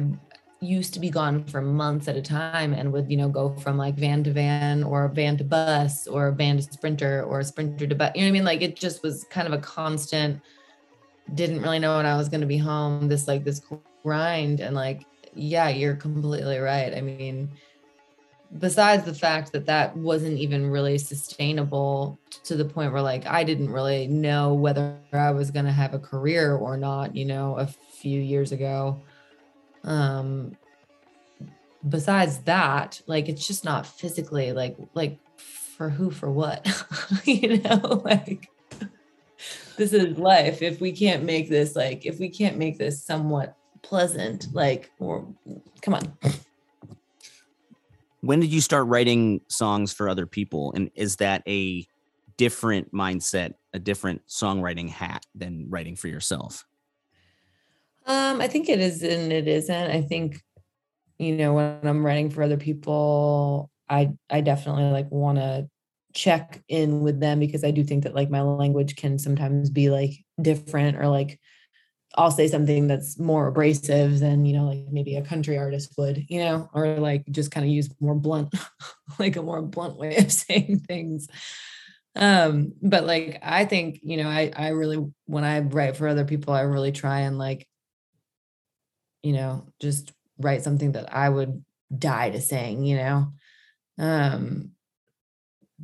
[0.60, 3.76] used to be gone for months at a time and would, you know, go from
[3.76, 7.94] like van to van or van to bus or van to sprinter or sprinter to
[7.94, 8.12] bus.
[8.14, 8.44] You know what I mean?
[8.44, 10.40] Like, it just was kind of a constant,
[11.34, 13.60] didn't really know when I was going to be home, this like this
[14.02, 14.60] grind.
[14.60, 16.94] And like, yeah, you're completely right.
[16.94, 17.50] I mean,
[18.58, 23.44] besides the fact that that wasn't even really sustainable to the point where like I
[23.44, 27.58] didn't really know whether I was going to have a career or not, you know,
[27.58, 29.02] a few years ago.
[29.82, 30.56] Um
[31.88, 36.66] besides that, like it's just not physically like like for who for what?
[37.24, 38.48] you know, like
[39.76, 40.62] this is life.
[40.62, 45.26] If we can't make this like if we can't make this somewhat pleasant, like or
[45.82, 46.16] come on.
[48.24, 51.86] When did you start writing songs for other people and is that a
[52.36, 56.64] different mindset a different songwriting hat than writing for yourself
[58.06, 59.90] Um, I think it is and it isn't.
[59.90, 60.42] I think,
[61.18, 65.68] you know, when I'm writing for other people, I I definitely like want to
[66.12, 69.90] check in with them because I do think that like my language can sometimes be
[69.90, 71.40] like different or like
[72.16, 76.24] I'll say something that's more abrasive than, you know, like maybe a country artist would,
[76.28, 78.54] you know, or like just kind of use more blunt,
[79.18, 81.28] like a more blunt way of saying things.
[82.16, 86.24] Um, but like I think, you know, I I really when I write for other
[86.24, 87.66] people, I really try and like
[89.22, 91.64] you know, just write something that I would
[91.96, 93.32] die to sing, you know.
[93.98, 94.70] Um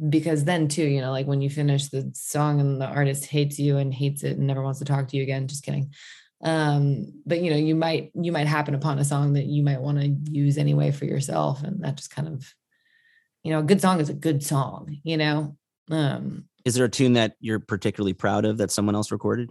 [0.08, 3.58] because then too, you know, like when you finish the song and the artist hates
[3.58, 5.92] you and hates it and never wants to talk to you again, just kidding.
[6.42, 9.80] Um, but you know, you might you might happen upon a song that you might
[9.80, 11.62] want to use anyway for yourself.
[11.62, 12.54] And that just kind of,
[13.42, 15.56] you know, a good song is a good song, you know.
[15.90, 19.50] Um is there a tune that you're particularly proud of that someone else recorded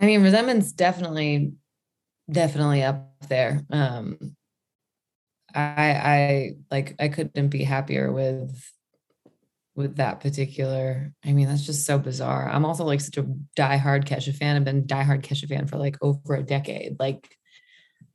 [0.00, 1.52] I mean, resentment's definitely,
[2.30, 3.66] definitely up there.
[3.70, 4.34] Um,
[5.54, 8.72] I, I like, I couldn't be happier with,
[9.74, 11.12] with that particular.
[11.24, 12.48] I mean, that's just so bizarre.
[12.48, 13.22] I'm also like such a
[13.56, 14.56] diehard Kesha fan.
[14.56, 16.96] I've been diehard Kesha fan for like over a decade.
[16.98, 17.28] Like,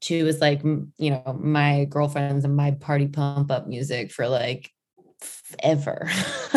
[0.01, 4.70] she was like, you know, my girlfriends and my party pump up music for like
[5.64, 6.10] ever.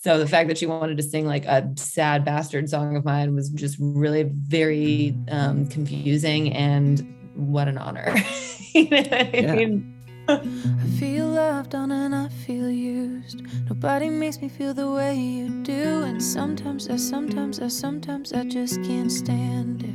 [0.00, 3.34] so the fact that she wanted to sing like a sad bastard song of mine
[3.34, 8.14] was just really very um, confusing and what an honor.
[8.74, 9.54] you know what I Yeah.
[9.54, 9.95] mean?
[10.28, 13.42] I feel loved on and I feel used.
[13.68, 16.02] Nobody makes me feel the way you do.
[16.02, 19.94] And sometimes I, sometimes I, sometimes I just can't stand it.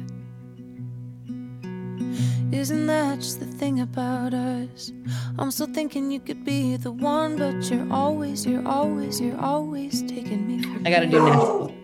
[2.55, 4.91] Isn't that just the thing about us?
[5.39, 10.01] I'm still thinking you could be the one, but you're always, you're always, you're always
[10.03, 11.75] taking me for I gotta do Nashville.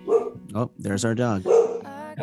[0.56, 1.45] Oh, there's our dog.
[1.48, 2.14] I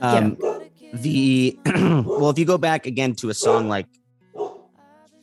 [0.00, 0.70] Um, gotta.
[0.94, 1.58] The
[2.06, 3.86] well, if you go back again to a song like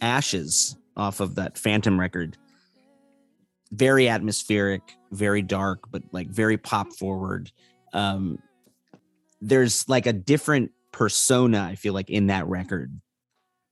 [0.01, 2.37] Ashes off of that Phantom record,
[3.71, 4.81] very atmospheric,
[5.11, 7.51] very dark, but like very pop forward.
[7.93, 8.39] Um,
[9.39, 12.99] there's like a different persona, I feel like, in that record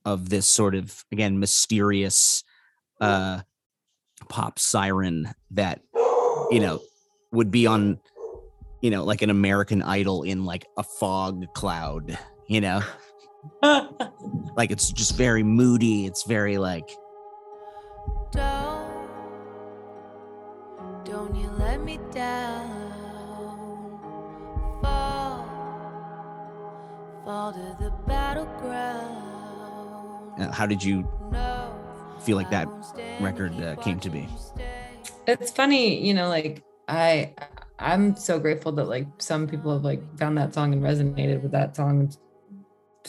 [0.05, 2.43] of this sort of again mysterious
[3.01, 3.41] uh
[4.29, 5.81] pop siren that
[6.51, 6.79] you know
[7.31, 7.99] would be on
[8.81, 12.17] you know like an American Idol in like a fog cloud,
[12.47, 12.81] you know
[14.55, 16.89] like it's just very moody it's very like
[18.31, 19.07] Don't,
[21.03, 22.69] don't you let me down.
[24.81, 25.45] Fall,
[27.25, 30.39] fall to the battleground.
[30.39, 31.73] uh, how did you No,
[32.21, 34.85] feel like that I won't stand record uh, came to be watching you stay.
[35.27, 37.33] it's funny you know like i
[37.79, 41.51] i'm so grateful that like some people have like found that song and resonated with
[41.51, 42.17] that song it's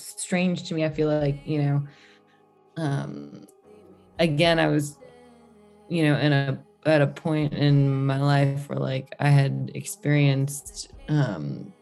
[0.00, 0.84] strange to me.
[0.84, 1.82] I feel like you know
[2.76, 3.46] um
[4.18, 4.96] again i was
[5.88, 10.92] you know in a at a point in my life where like i had experienced
[11.08, 11.72] um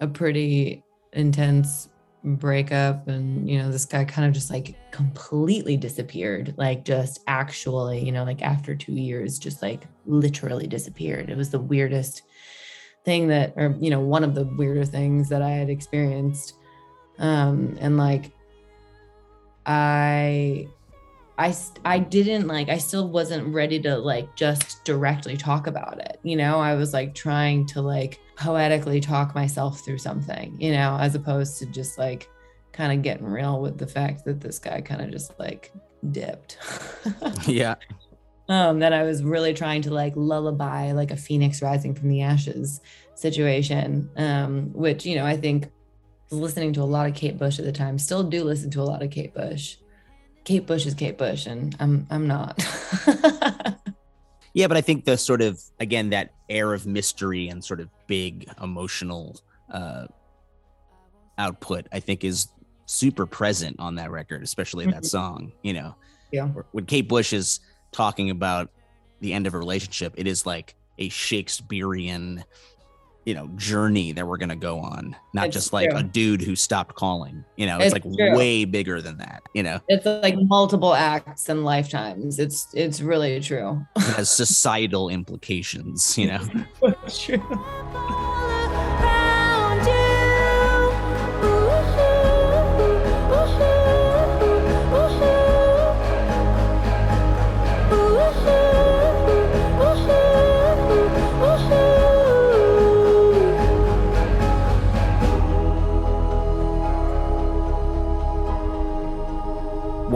[0.00, 1.88] a pretty intense
[2.22, 8.04] breakup and you know this guy kind of just like completely disappeared like just actually
[8.04, 11.30] you know like after two years just like literally disappeared.
[11.30, 12.22] It was the weirdest
[13.04, 16.54] thing that or you know one of the weirder things that i had experienced
[17.18, 18.30] um and like
[19.66, 20.66] i
[21.38, 21.54] i
[21.84, 26.36] i didn't like i still wasn't ready to like just directly talk about it you
[26.36, 26.58] know?
[26.58, 31.58] I was like trying to like poetically talk myself through something you know as opposed
[31.58, 32.28] to just like
[32.72, 35.72] kind of getting real with the fact that this guy kind of just like
[36.10, 36.58] dipped.
[37.46, 37.76] Yeah.
[38.48, 42.22] Um that i was really trying to like lullaby like a phoenix rising from the
[42.22, 42.80] ashes
[43.14, 45.70] situation um which you know i think
[46.30, 48.80] was listening to a lot of kate bush at the time still do listen to
[48.80, 49.76] a lot of kate bush
[50.44, 52.56] kate bush is kate bush and i'm i'm not
[54.54, 57.88] yeah but i think the sort of again that air of mystery and sort of
[58.06, 59.36] big emotional
[59.72, 60.06] uh
[61.38, 62.48] output i think is
[62.86, 65.06] super present on that record especially that Mhm.
[65.06, 65.94] song you know
[66.32, 66.48] Yeah.
[66.72, 67.60] When kate bush is
[67.92, 68.70] talking about
[69.20, 72.44] the end of a relationship it is like a shakespearean
[73.26, 75.98] you know journey that we're gonna go on not It's just like true.
[75.98, 78.36] a dude who stopped calling you know it's, It's like true.
[78.36, 79.80] way bigger than that you know?
[79.88, 82.38] It's like multiple acts and lifetimes.
[82.38, 83.84] It's it's really true.
[83.96, 86.46] It has societal implications you know?
[87.08, 88.22] True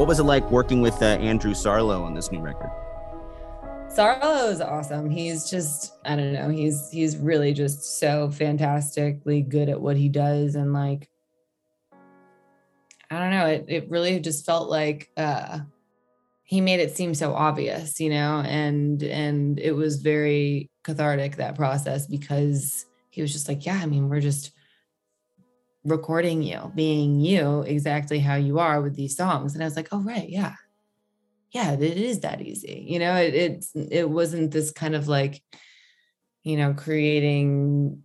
[0.01, 2.71] what was it like working with uh, andrew sarlo on this new record
[3.95, 5.11] Sarlo is awesome.
[5.11, 6.49] He's just I don't know.
[6.49, 11.11] He's he's really just so fantastically good at what he does and like
[13.11, 13.47] I don't know.
[13.47, 15.59] It it really just felt like uh
[16.45, 21.57] he made it seem so obvious, you know, and and it was very cathartic that
[21.57, 24.53] process because he was just like, yeah, I mean, we're just
[25.85, 29.55] recording you, being you exactly how you are with these songs.
[29.55, 30.55] And I was like, oh right, yeah,
[31.53, 32.85] yeah, it is that easy.
[32.89, 35.43] You know, it, it's it wasn't this kind of like,
[36.43, 38.03] you know, creating,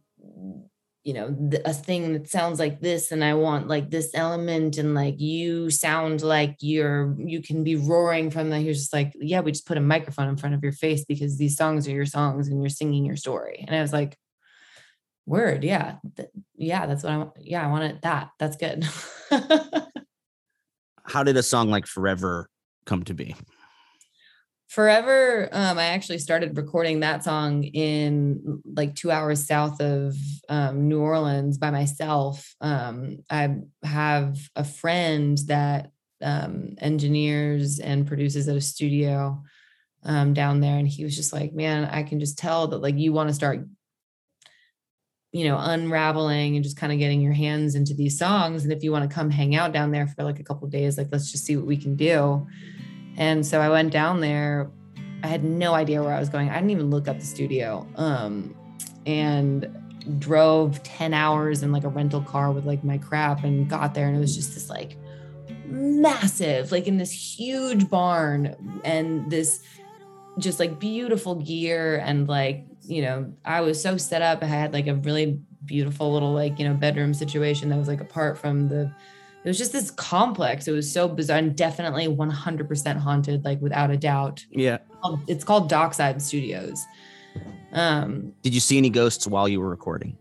[1.03, 4.95] you know, a thing that sounds like this, and I want like this element, and
[4.95, 8.59] like you sound like you're you can be roaring from the.
[8.59, 11.37] You're just like, yeah, we just put a microphone in front of your face because
[11.37, 13.63] these songs are your songs, and you're singing your story.
[13.67, 14.17] And I was like,
[15.25, 17.31] word, yeah, th- yeah, that's what I want.
[17.39, 18.01] Yeah, I want it.
[18.01, 18.87] That that's good.
[21.03, 22.49] how did a song like forever
[22.85, 23.35] come to be
[24.67, 30.17] Forever, um, I actually started recording that song in like two hours south of
[30.49, 32.53] um, New Orleans by myself.
[32.59, 39.41] Um, I have a friend that um, engineers and produces at a studio
[40.03, 42.97] um, down there, and he was just like, "Man, I can just tell that like
[42.97, 43.65] you want to start
[45.35, 48.63] you know, unraveling and just kind of getting your hands into these songs.
[48.63, 50.97] And if you want to come hang out down there for like a couple days,
[50.97, 52.47] like let's just see what we can do.
[53.17, 54.71] And so I went down there.
[55.23, 56.49] I had no idea where I was going.
[56.49, 57.85] I didn't even look up the studio.
[57.97, 58.55] Um,
[59.05, 59.67] and
[60.19, 64.07] drove 10 hours in like a rental car with like my crap and got there
[64.07, 64.95] and it was just this like
[65.65, 68.55] massive like in this huge barn
[68.85, 69.63] and this
[70.37, 74.43] just like beautiful gear and like you know i was so set up.
[74.43, 78.01] I had like a really beautiful little like you know bedroom situation that was like
[78.01, 78.91] apart from the
[79.45, 80.67] it was just this complex.
[80.67, 81.37] It was so bizarre.
[81.37, 84.43] And definitely 100% haunted like without a doubt.
[84.49, 84.79] Yeah.
[85.27, 86.83] It's called dockside studios.
[87.71, 90.17] Um, Did you see any ghosts while you were recording?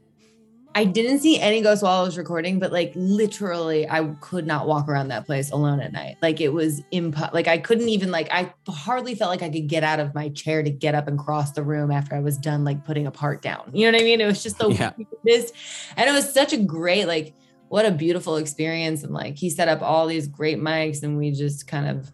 [0.77, 4.66] I didn't see any ghosts while I was recording, but like literally, I could not
[4.66, 6.16] walk around that place alone at night.
[6.20, 9.68] Like it was impo- like I couldn't even like I hardly felt like I could
[9.68, 12.37] get out of my chair to get up and cross the room after I was
[12.37, 13.70] done like putting a part down.
[13.72, 14.20] You know what I mean?
[14.20, 14.93] It was just the yeah.
[15.25, 15.55] weirdest,
[15.97, 17.35] and it was such a great like
[17.68, 19.05] what a beautiful experience.
[19.05, 22.11] And like he set up all these great mics, and we just kind of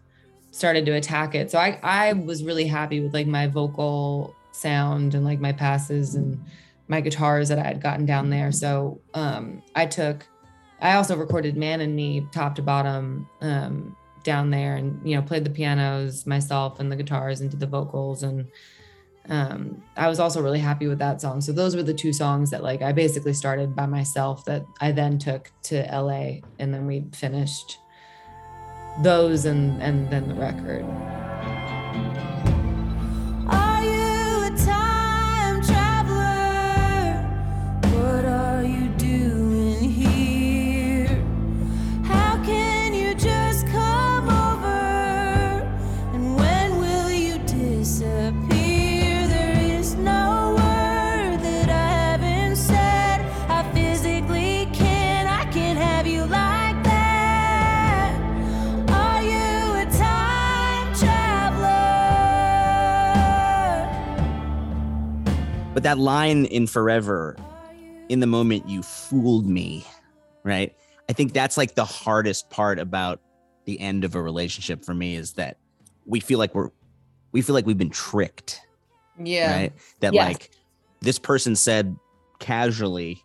[0.51, 1.49] started to attack it.
[1.49, 6.13] So I I was really happy with like my vocal sound and like my passes
[6.13, 6.39] and
[6.91, 8.51] my guitars that I had gotten down there.
[8.51, 10.27] So um, I took,
[10.81, 15.21] I also recorded Man and Me top to bottom um, down there and, you know,
[15.21, 18.23] played the pianos myself and the guitars and did the vocals.
[18.23, 18.45] And
[19.29, 21.39] um, I was also really happy with that song.
[21.39, 24.91] So those were the two songs that like I basically started by myself that I
[24.91, 27.79] then took to LA and then we finished
[29.01, 31.80] those and and then the record.
[65.73, 67.37] But that line in Forever,
[68.09, 69.85] in the moment you fooled me,
[70.43, 70.75] right?
[71.09, 73.21] I think that's like the hardest part about
[73.63, 75.57] the end of a relationship for me is that
[76.05, 76.71] we feel like we're
[77.31, 78.59] we feel like we've been tricked.
[79.17, 79.55] Yeah.
[79.55, 79.73] Right?
[80.01, 80.27] That yes.
[80.27, 80.51] like
[80.99, 81.95] this person said
[82.39, 83.23] casually,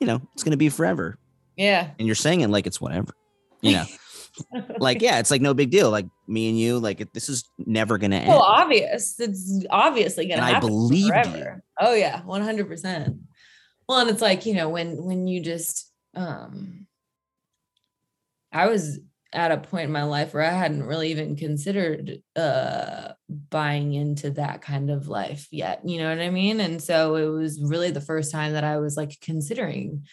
[0.00, 1.16] you know, it's gonna be forever.
[1.56, 1.90] Yeah.
[1.98, 3.14] And you're saying it like it's whatever.
[3.60, 3.84] You know.
[4.78, 5.90] like yeah it's like no big deal.
[5.90, 8.28] Like me and you like this is never gonna end.
[8.28, 13.18] well obvious it's obviously gonna and happen i believe you oh yeah 100%
[13.88, 16.86] well and it's like you know when when you just um
[18.52, 18.98] i was
[19.32, 24.30] at a point in my life where i hadn't really even considered uh buying into
[24.30, 26.60] that kind of life yet you know what i mean?
[26.60, 30.06] And so it was really the first time that i was like considering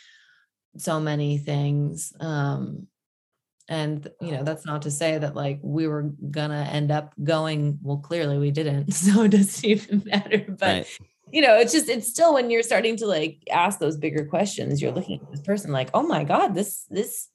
[0.78, 2.88] so many things um
[3.70, 7.80] and you know that's not to say that like we were gonna end up going
[7.82, 11.00] well clearly we didn't so it doesn't even matter but right.
[11.32, 14.82] you know it's just it's still when you're starting to like ask those bigger questions
[14.82, 17.30] you're looking at this person like oh my god this this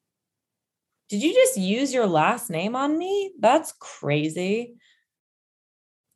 [1.08, 3.32] did you just use your last name on me?
[3.40, 4.74] That's crazy.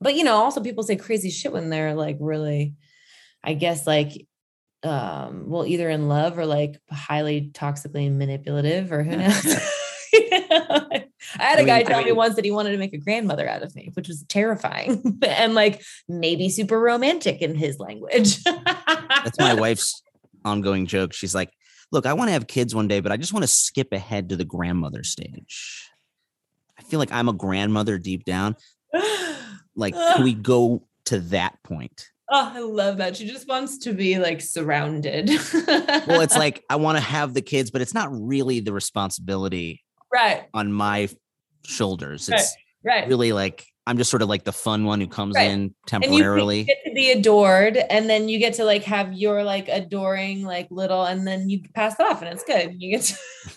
[0.02, 2.74] But you know also people say crazy shit when they're like really
[3.44, 4.26] i guess like
[4.82, 9.81] um well either in love or like highly toxically manipulative or who knows
[10.14, 11.04] I
[11.38, 13.74] had a guy tell me once that he wanted to make a grandmother out of
[13.74, 18.42] me, which was terrifying and like maybe super romantic in his language.
[18.44, 20.02] That's my wife's
[20.44, 21.12] ongoing joke.
[21.12, 21.50] She's like,
[21.90, 24.30] Look, I want to have kids one day, but I just want to skip ahead
[24.30, 25.90] to the grandmother stage.
[26.78, 28.56] I feel like I'm a grandmother deep down.
[29.76, 32.08] Like, can we go to that point?
[32.30, 33.14] Oh, I love that.
[33.18, 35.28] She just wants to be like surrounded.
[35.66, 39.82] well, it's like I want to have the kids, but it's not really the responsibility
[40.12, 41.08] right on my
[41.64, 42.28] shoulders.
[42.28, 43.08] It's right, right.
[43.08, 45.50] really like I'm just sort of like the fun one who comes right.
[45.50, 46.60] in temporarily.
[46.60, 49.68] And you get to be adored, and then you get to like have your like
[49.68, 52.80] adoring like little, and then you pass it off, and it's good.
[52.80, 53.02] You get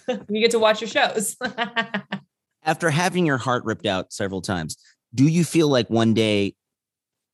[0.08, 1.36] to you get to watch your shows.
[2.64, 4.78] After having your heart ripped out several times,
[5.14, 6.56] do you feel like one day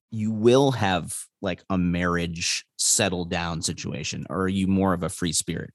[0.09, 5.09] you will have like a marriage settle down situation, or are you more of a
[5.09, 5.71] free spirit?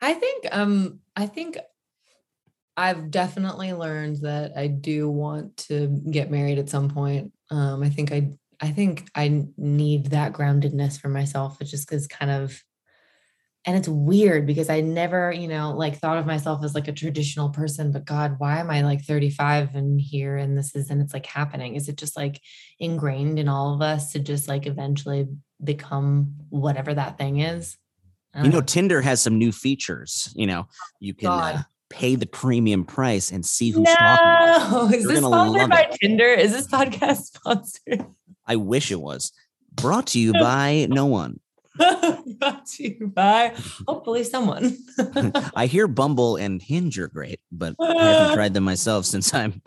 [0.00, 1.58] I think um I think
[2.80, 7.32] I've definitely learned that I do want to get married at some point.
[7.50, 11.60] Um, I think I I think I need that groundedness for myself.
[11.60, 12.62] It just is kind of
[13.66, 16.92] and it's weird because I never, you know, like thought of myself as like a
[16.92, 21.02] traditional person, but God, why am I like 35 and here and this is and
[21.02, 21.76] it's like happening?
[21.76, 22.40] Is it just like
[22.78, 25.28] ingrained in all of us to just like eventually
[25.62, 27.76] become whatever that thing is.
[28.42, 30.32] You know, Tinder has some new features.
[30.36, 30.68] You know,
[31.00, 33.94] you can uh, pay the premium price and see who's no!
[33.94, 34.98] talking.
[34.98, 35.98] Is You're this sponsored by it.
[36.00, 36.24] Tinder?
[36.24, 38.06] Is this podcast sponsored?
[38.46, 39.32] I wish it was.
[39.72, 41.40] Brought to you by no one.
[41.76, 43.54] Brought to you by
[43.86, 44.76] hopefully someone.
[45.54, 49.62] I hear Bumble and Hinge are great, but I haven't tried them myself since I'm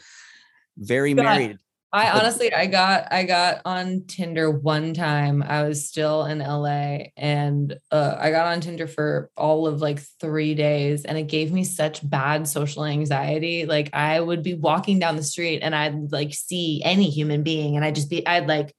[0.78, 1.58] very God, married.
[1.96, 5.44] I honestly, I got, I got on Tinder one time.
[5.44, 10.00] I was still in LA, and uh, I got on Tinder for all of like
[10.20, 13.68] three days, and it gave me such bad social anxiety.
[13.68, 17.76] Like I would be walking down the street, and I'd like see any human being,
[17.76, 18.76] and I'd just be, I'd like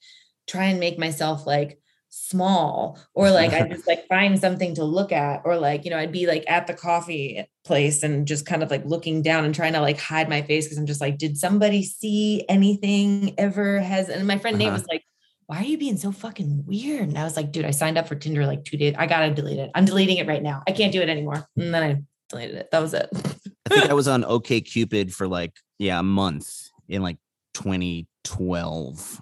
[0.49, 1.79] try and make myself like
[2.17, 5.99] small or like I just like find something to look at or like you know
[5.99, 9.53] I'd be like at the coffee place and just kind of like looking down and
[9.53, 13.81] trying to like hide my face because I'm just like did somebody see anything ever
[13.81, 14.65] has and my friend uh-huh.
[14.65, 15.03] Nate was like
[15.47, 18.07] why are you being so fucking weird and I was like dude I signed up
[18.07, 20.63] for Tinder like 2 days I got to delete it I'm deleting it right now
[20.69, 23.91] I can't do it anymore and then I deleted it that was it I think
[23.91, 27.19] I was on OkCupid for like yeah a month in like
[27.55, 29.21] 2012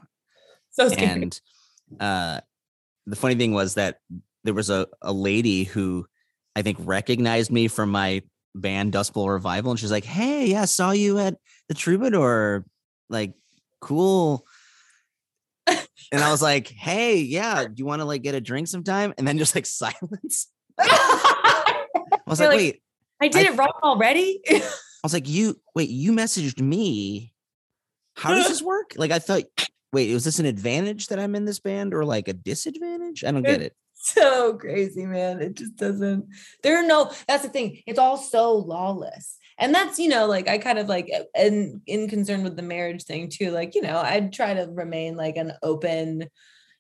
[0.71, 1.07] so scary.
[1.11, 1.41] and
[1.99, 2.41] uh
[3.07, 3.99] the funny thing was that
[4.45, 6.07] there was a, a lady who
[6.55, 8.23] I think recognized me from my
[8.55, 11.37] band Dust Bowl Revival, and she's like, "Hey, yeah, saw you at
[11.69, 12.65] the Troubadour,
[13.09, 13.35] like,
[13.81, 14.47] cool."
[15.67, 19.15] and I was like, "Hey, yeah, do you want to like get a drink sometime?"
[19.17, 20.49] And then just like silence.
[20.79, 21.87] I
[22.27, 22.83] was like, like, "Wait,
[23.21, 24.63] I did I, it wrong already." I
[25.03, 27.33] was like, "You wait, you messaged me.
[28.15, 28.93] How does this work?
[28.97, 29.45] Like, I thought
[29.93, 33.25] wait, was this an advantage that I'm in this band or like a disadvantage?
[33.25, 33.75] I don't get it.
[33.95, 35.41] So crazy, man.
[35.41, 36.27] It just doesn't,
[36.63, 37.83] there are no, that's the thing.
[37.87, 39.39] It's all so lawless.
[39.59, 43.05] And that's, you know, like I kind of like, and in concern with the marriage
[43.05, 46.27] thing too, like, you know, I'd try to remain like an open,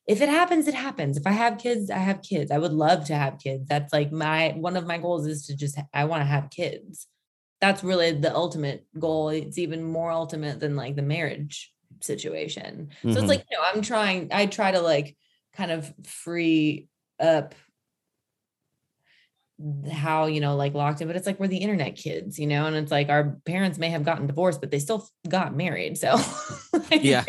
[0.08, 1.16] if it happens, it happens.
[1.16, 2.50] If I have kids, I have kids.
[2.50, 3.68] I would love to have kids.
[3.68, 7.06] That's like my, one of my goals is to just, I want to have kids.
[7.60, 9.28] That's really the ultimate goal.
[9.28, 11.71] It's even more ultimate than like the marriage
[12.04, 12.90] situation.
[13.02, 13.18] So mm-hmm.
[13.18, 15.16] it's like, you know, I'm trying, I try to like
[15.54, 16.88] kind of free
[17.20, 17.54] up
[19.92, 22.66] how you know like locked in but it's like we're the internet kids you know
[22.66, 26.16] and it's like our parents may have gotten divorced but they still got married so
[26.90, 27.24] like, yeah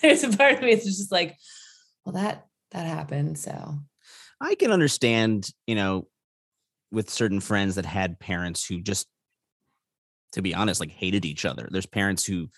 [0.00, 1.36] there's a part of me it's just like
[2.04, 3.76] well that that happened so
[4.40, 6.06] i can understand you know
[6.92, 9.08] with certain friends that had parents who just
[10.32, 12.48] to be honest like hated each other there's parents who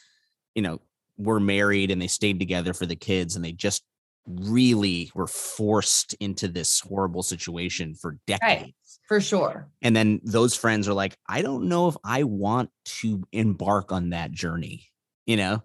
[0.55, 0.81] you know
[1.17, 3.83] were married and they stayed together for the kids and they just
[4.27, 8.43] really were forced into this horrible situation for decades.
[8.43, 8.75] Right,
[9.09, 9.69] for sure.
[9.83, 14.11] And then those friends are like, I don't know if I want to embark on
[14.11, 14.89] that journey,
[15.27, 15.63] you know?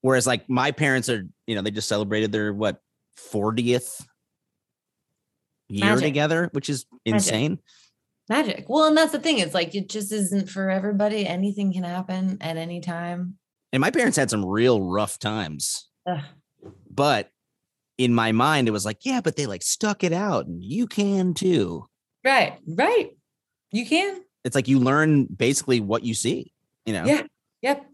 [0.00, 2.80] Whereas like my parents are, you know, they just celebrated their what
[3.32, 4.00] 40th
[5.68, 6.04] year Magic.
[6.04, 7.58] together, which is insane.
[8.28, 8.46] Magic.
[8.48, 8.66] Magic.
[8.68, 9.38] Well, and that's the thing.
[9.38, 11.26] It's like it just isn't for everybody.
[11.26, 13.38] Anything can happen at any time.
[13.72, 15.88] And my parents had some real rough times.
[16.06, 16.22] Ugh.
[16.90, 17.30] But
[17.98, 20.86] in my mind, it was like, yeah, but they like stuck it out and you
[20.86, 21.86] can too.
[22.24, 22.58] Right.
[22.66, 23.10] Right.
[23.70, 24.22] You can.
[24.44, 26.52] It's like you learn basically what you see,
[26.86, 27.04] you know?
[27.04, 27.22] Yeah.
[27.62, 27.86] Yep.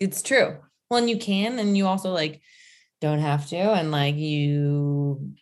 [0.00, 0.58] It's true.
[0.90, 2.42] Well, and you can, and you also like
[3.00, 3.56] don't have to.
[3.56, 5.32] And like you,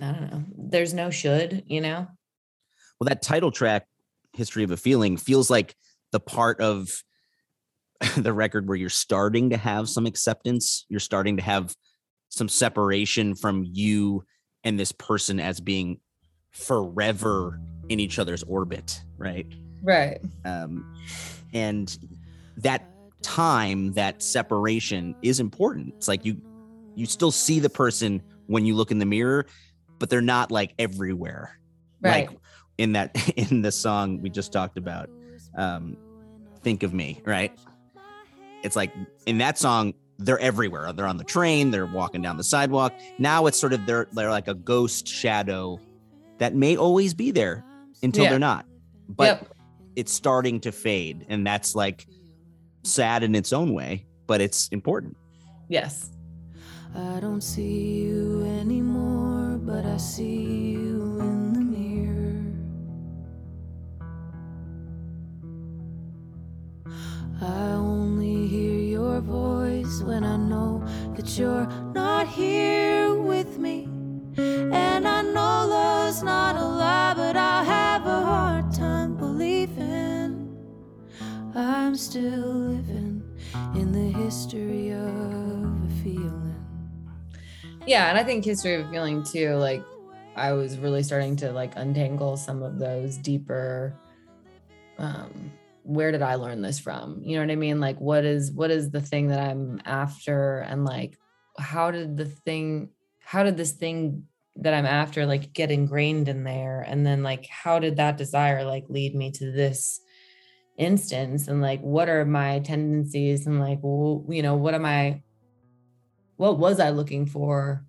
[0.00, 2.08] I don't know, there's no should, you know?
[2.98, 3.86] Well, that title track,
[4.32, 5.76] History of a Feeling, feels like
[6.12, 6.90] the part of
[8.16, 11.74] the record where you're starting to have some acceptance, you're starting to have
[12.30, 14.24] some separation from you
[14.64, 16.00] and this person as being
[16.50, 19.46] forever in each other's orbit, right?
[19.82, 20.18] Right.
[20.44, 20.94] Um,
[21.52, 21.96] and
[22.58, 22.88] that
[23.22, 25.94] time, that separation is important.
[25.96, 26.40] It's like you
[26.94, 29.46] you still see the person when you look in the mirror,
[29.98, 31.58] but they're not like everywhere.
[32.00, 32.28] Right.
[32.28, 32.38] Like
[32.78, 35.10] in that in the song we just talked about.
[35.56, 35.96] Um,
[36.62, 37.56] think of me, right?
[38.62, 38.92] It's like
[39.26, 40.92] in that song they're everywhere.
[40.92, 42.92] They're on the train they're walking down the sidewalk.
[43.18, 45.80] Now it's sort of they're they're like a ghost shadow
[46.38, 47.64] that may always be there
[48.02, 48.30] until yeah.
[48.30, 48.66] they're not.
[49.08, 49.48] But yep.
[49.96, 52.06] it's starting to fade and that's like
[52.82, 55.16] sad in its own way but it's important.
[55.68, 56.10] Yes.
[56.94, 62.52] I don't see you anymore but i see you in the mirror.
[67.40, 67.74] I
[69.20, 70.84] voice when I know
[71.16, 73.88] that you're not here with me.
[74.36, 80.56] And I know love's not a lie, but I have a hard time believing
[81.54, 83.22] I'm still living
[83.74, 86.54] in the history of a feeling.
[87.86, 89.82] Yeah, and I think history of feeling too, like
[90.36, 93.94] I was really starting to like untangle some of those deeper
[94.98, 95.52] um
[95.90, 97.20] where did I learn this from?
[97.24, 97.80] You know what I mean?
[97.80, 101.18] Like what is what is the thing that I'm after and like
[101.58, 104.26] how did the thing how did this thing
[104.56, 108.64] that I'm after like get ingrained in there and then like how did that desire
[108.64, 110.00] like lead me to this
[110.78, 115.22] instance and like what are my tendencies and like well, you know what am I
[116.36, 117.84] what was I looking for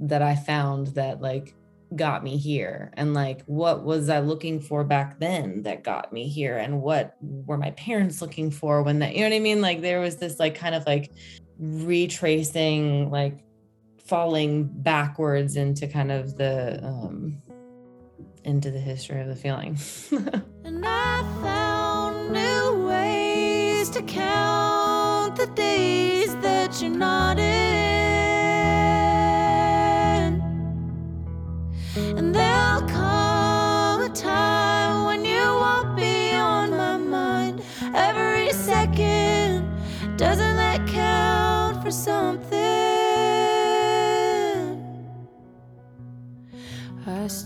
[0.00, 1.54] that I found that like
[1.94, 2.92] got me here?
[2.94, 6.56] And like what was I looking for back then that got me here?
[6.56, 9.60] And what were my parents looking for when that you know what I mean?
[9.60, 11.12] Like there was this like kind of like
[11.58, 13.44] retracing like
[14.06, 17.42] falling backwards into kind of the um
[18.44, 19.78] into the history of the feeling.
[20.64, 26.90] And I found new ways to count the days that you're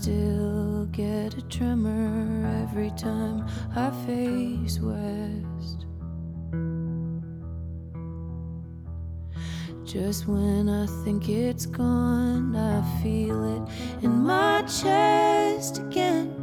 [0.03, 5.85] still get a tremor every time I face west.
[9.85, 16.33] Just when I think it's gone, I feel it in my chest again.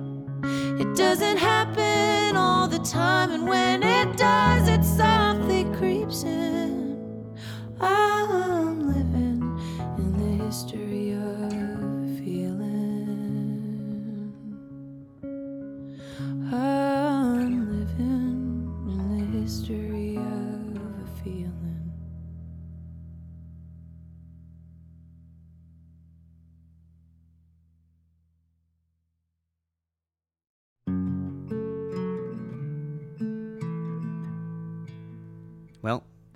[0.80, 6.96] It doesn't happen all the time, and when it does, it softly creeps in.
[7.78, 8.09] I'm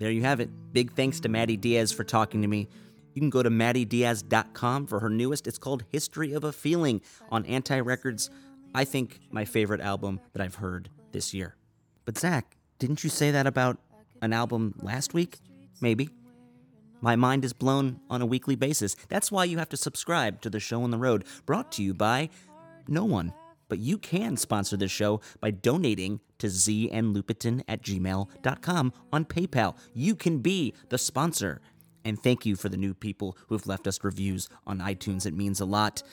[0.05, 0.51] there you have it.
[0.71, 2.67] Big thanks to Madi Diaz for talking to me.
[3.15, 5.47] You can go to madidiaz.com for her newest.
[5.47, 7.01] It's called History of a Feeling
[7.31, 8.29] on Anti Records.
[8.75, 11.55] I think my favorite album that I've heard this year.
[12.05, 13.79] But Zach, didn't you say that about
[14.21, 15.39] an album last week?
[15.81, 16.11] Maybe.
[17.01, 18.95] My mind is blown on a weekly basis.
[19.09, 21.95] That's why you have to subscribe to the show on the road, brought to you
[21.95, 22.29] by
[22.87, 23.33] no one.
[23.75, 29.75] But you can sponsor this show by donating to znlupetin at gmail.com on PayPal.
[29.93, 31.59] You can be the sponsor.
[32.05, 35.25] And thank you for the new people who have left us reviews on iTunes.
[35.25, 36.03] It means a lot.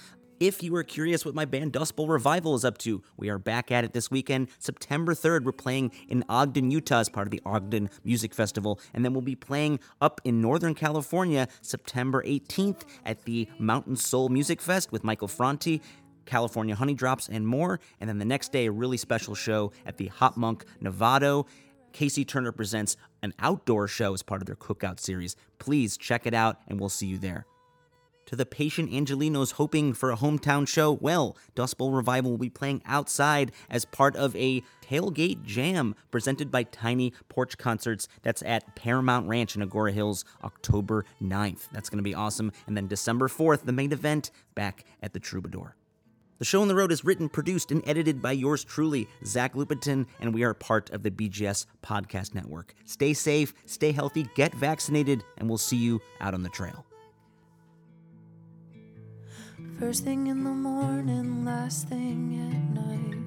[0.42, 3.38] If you are curious what my band Dust Bowl Revival is up to, we are
[3.38, 4.48] back at it this weekend.
[4.58, 8.80] September 3rd, we're playing in Ogden, Utah as part of the Ogden Music Festival.
[8.92, 14.30] And then we'll be playing up in Northern California September 18th at the Mountain Soul
[14.30, 15.80] Music Fest with Michael Franti.
[16.26, 17.80] California Honey Drops, and more.
[18.00, 21.46] And then the next day, a really special show at the HopMonk Novato.
[21.92, 25.36] KC Turner presents an outdoor show as part of their cookout series.
[25.58, 27.46] Please check it out, and we'll see you there
[28.32, 32.48] to the patient Angelinos hoping for a hometown show, well, Dust Bowl Revival will be
[32.48, 38.08] playing outside as part of a tailgate jam presented by Tiny Porch Concerts.
[38.22, 41.68] That's at Paramount Ranch in Agoura Hills, October 9th.
[41.72, 42.52] That's going to be awesome.
[42.66, 45.76] And then December 4th, the main event back at the Troubadour.
[46.42, 50.06] The show on the road is written, produced, and edited by yours truly, Zach Lupetin,
[50.18, 52.74] and we are part of the BGS Podcast Network.
[52.84, 56.84] Stay safe, stay healthy, get vaccinated, and we'll see you out on the trail.
[59.78, 63.20] First thing in the morning, last thing at night.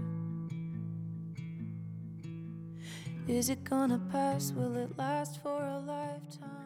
[3.30, 4.52] Is it gonna pass?
[4.52, 6.65] Will it last for a lifetime?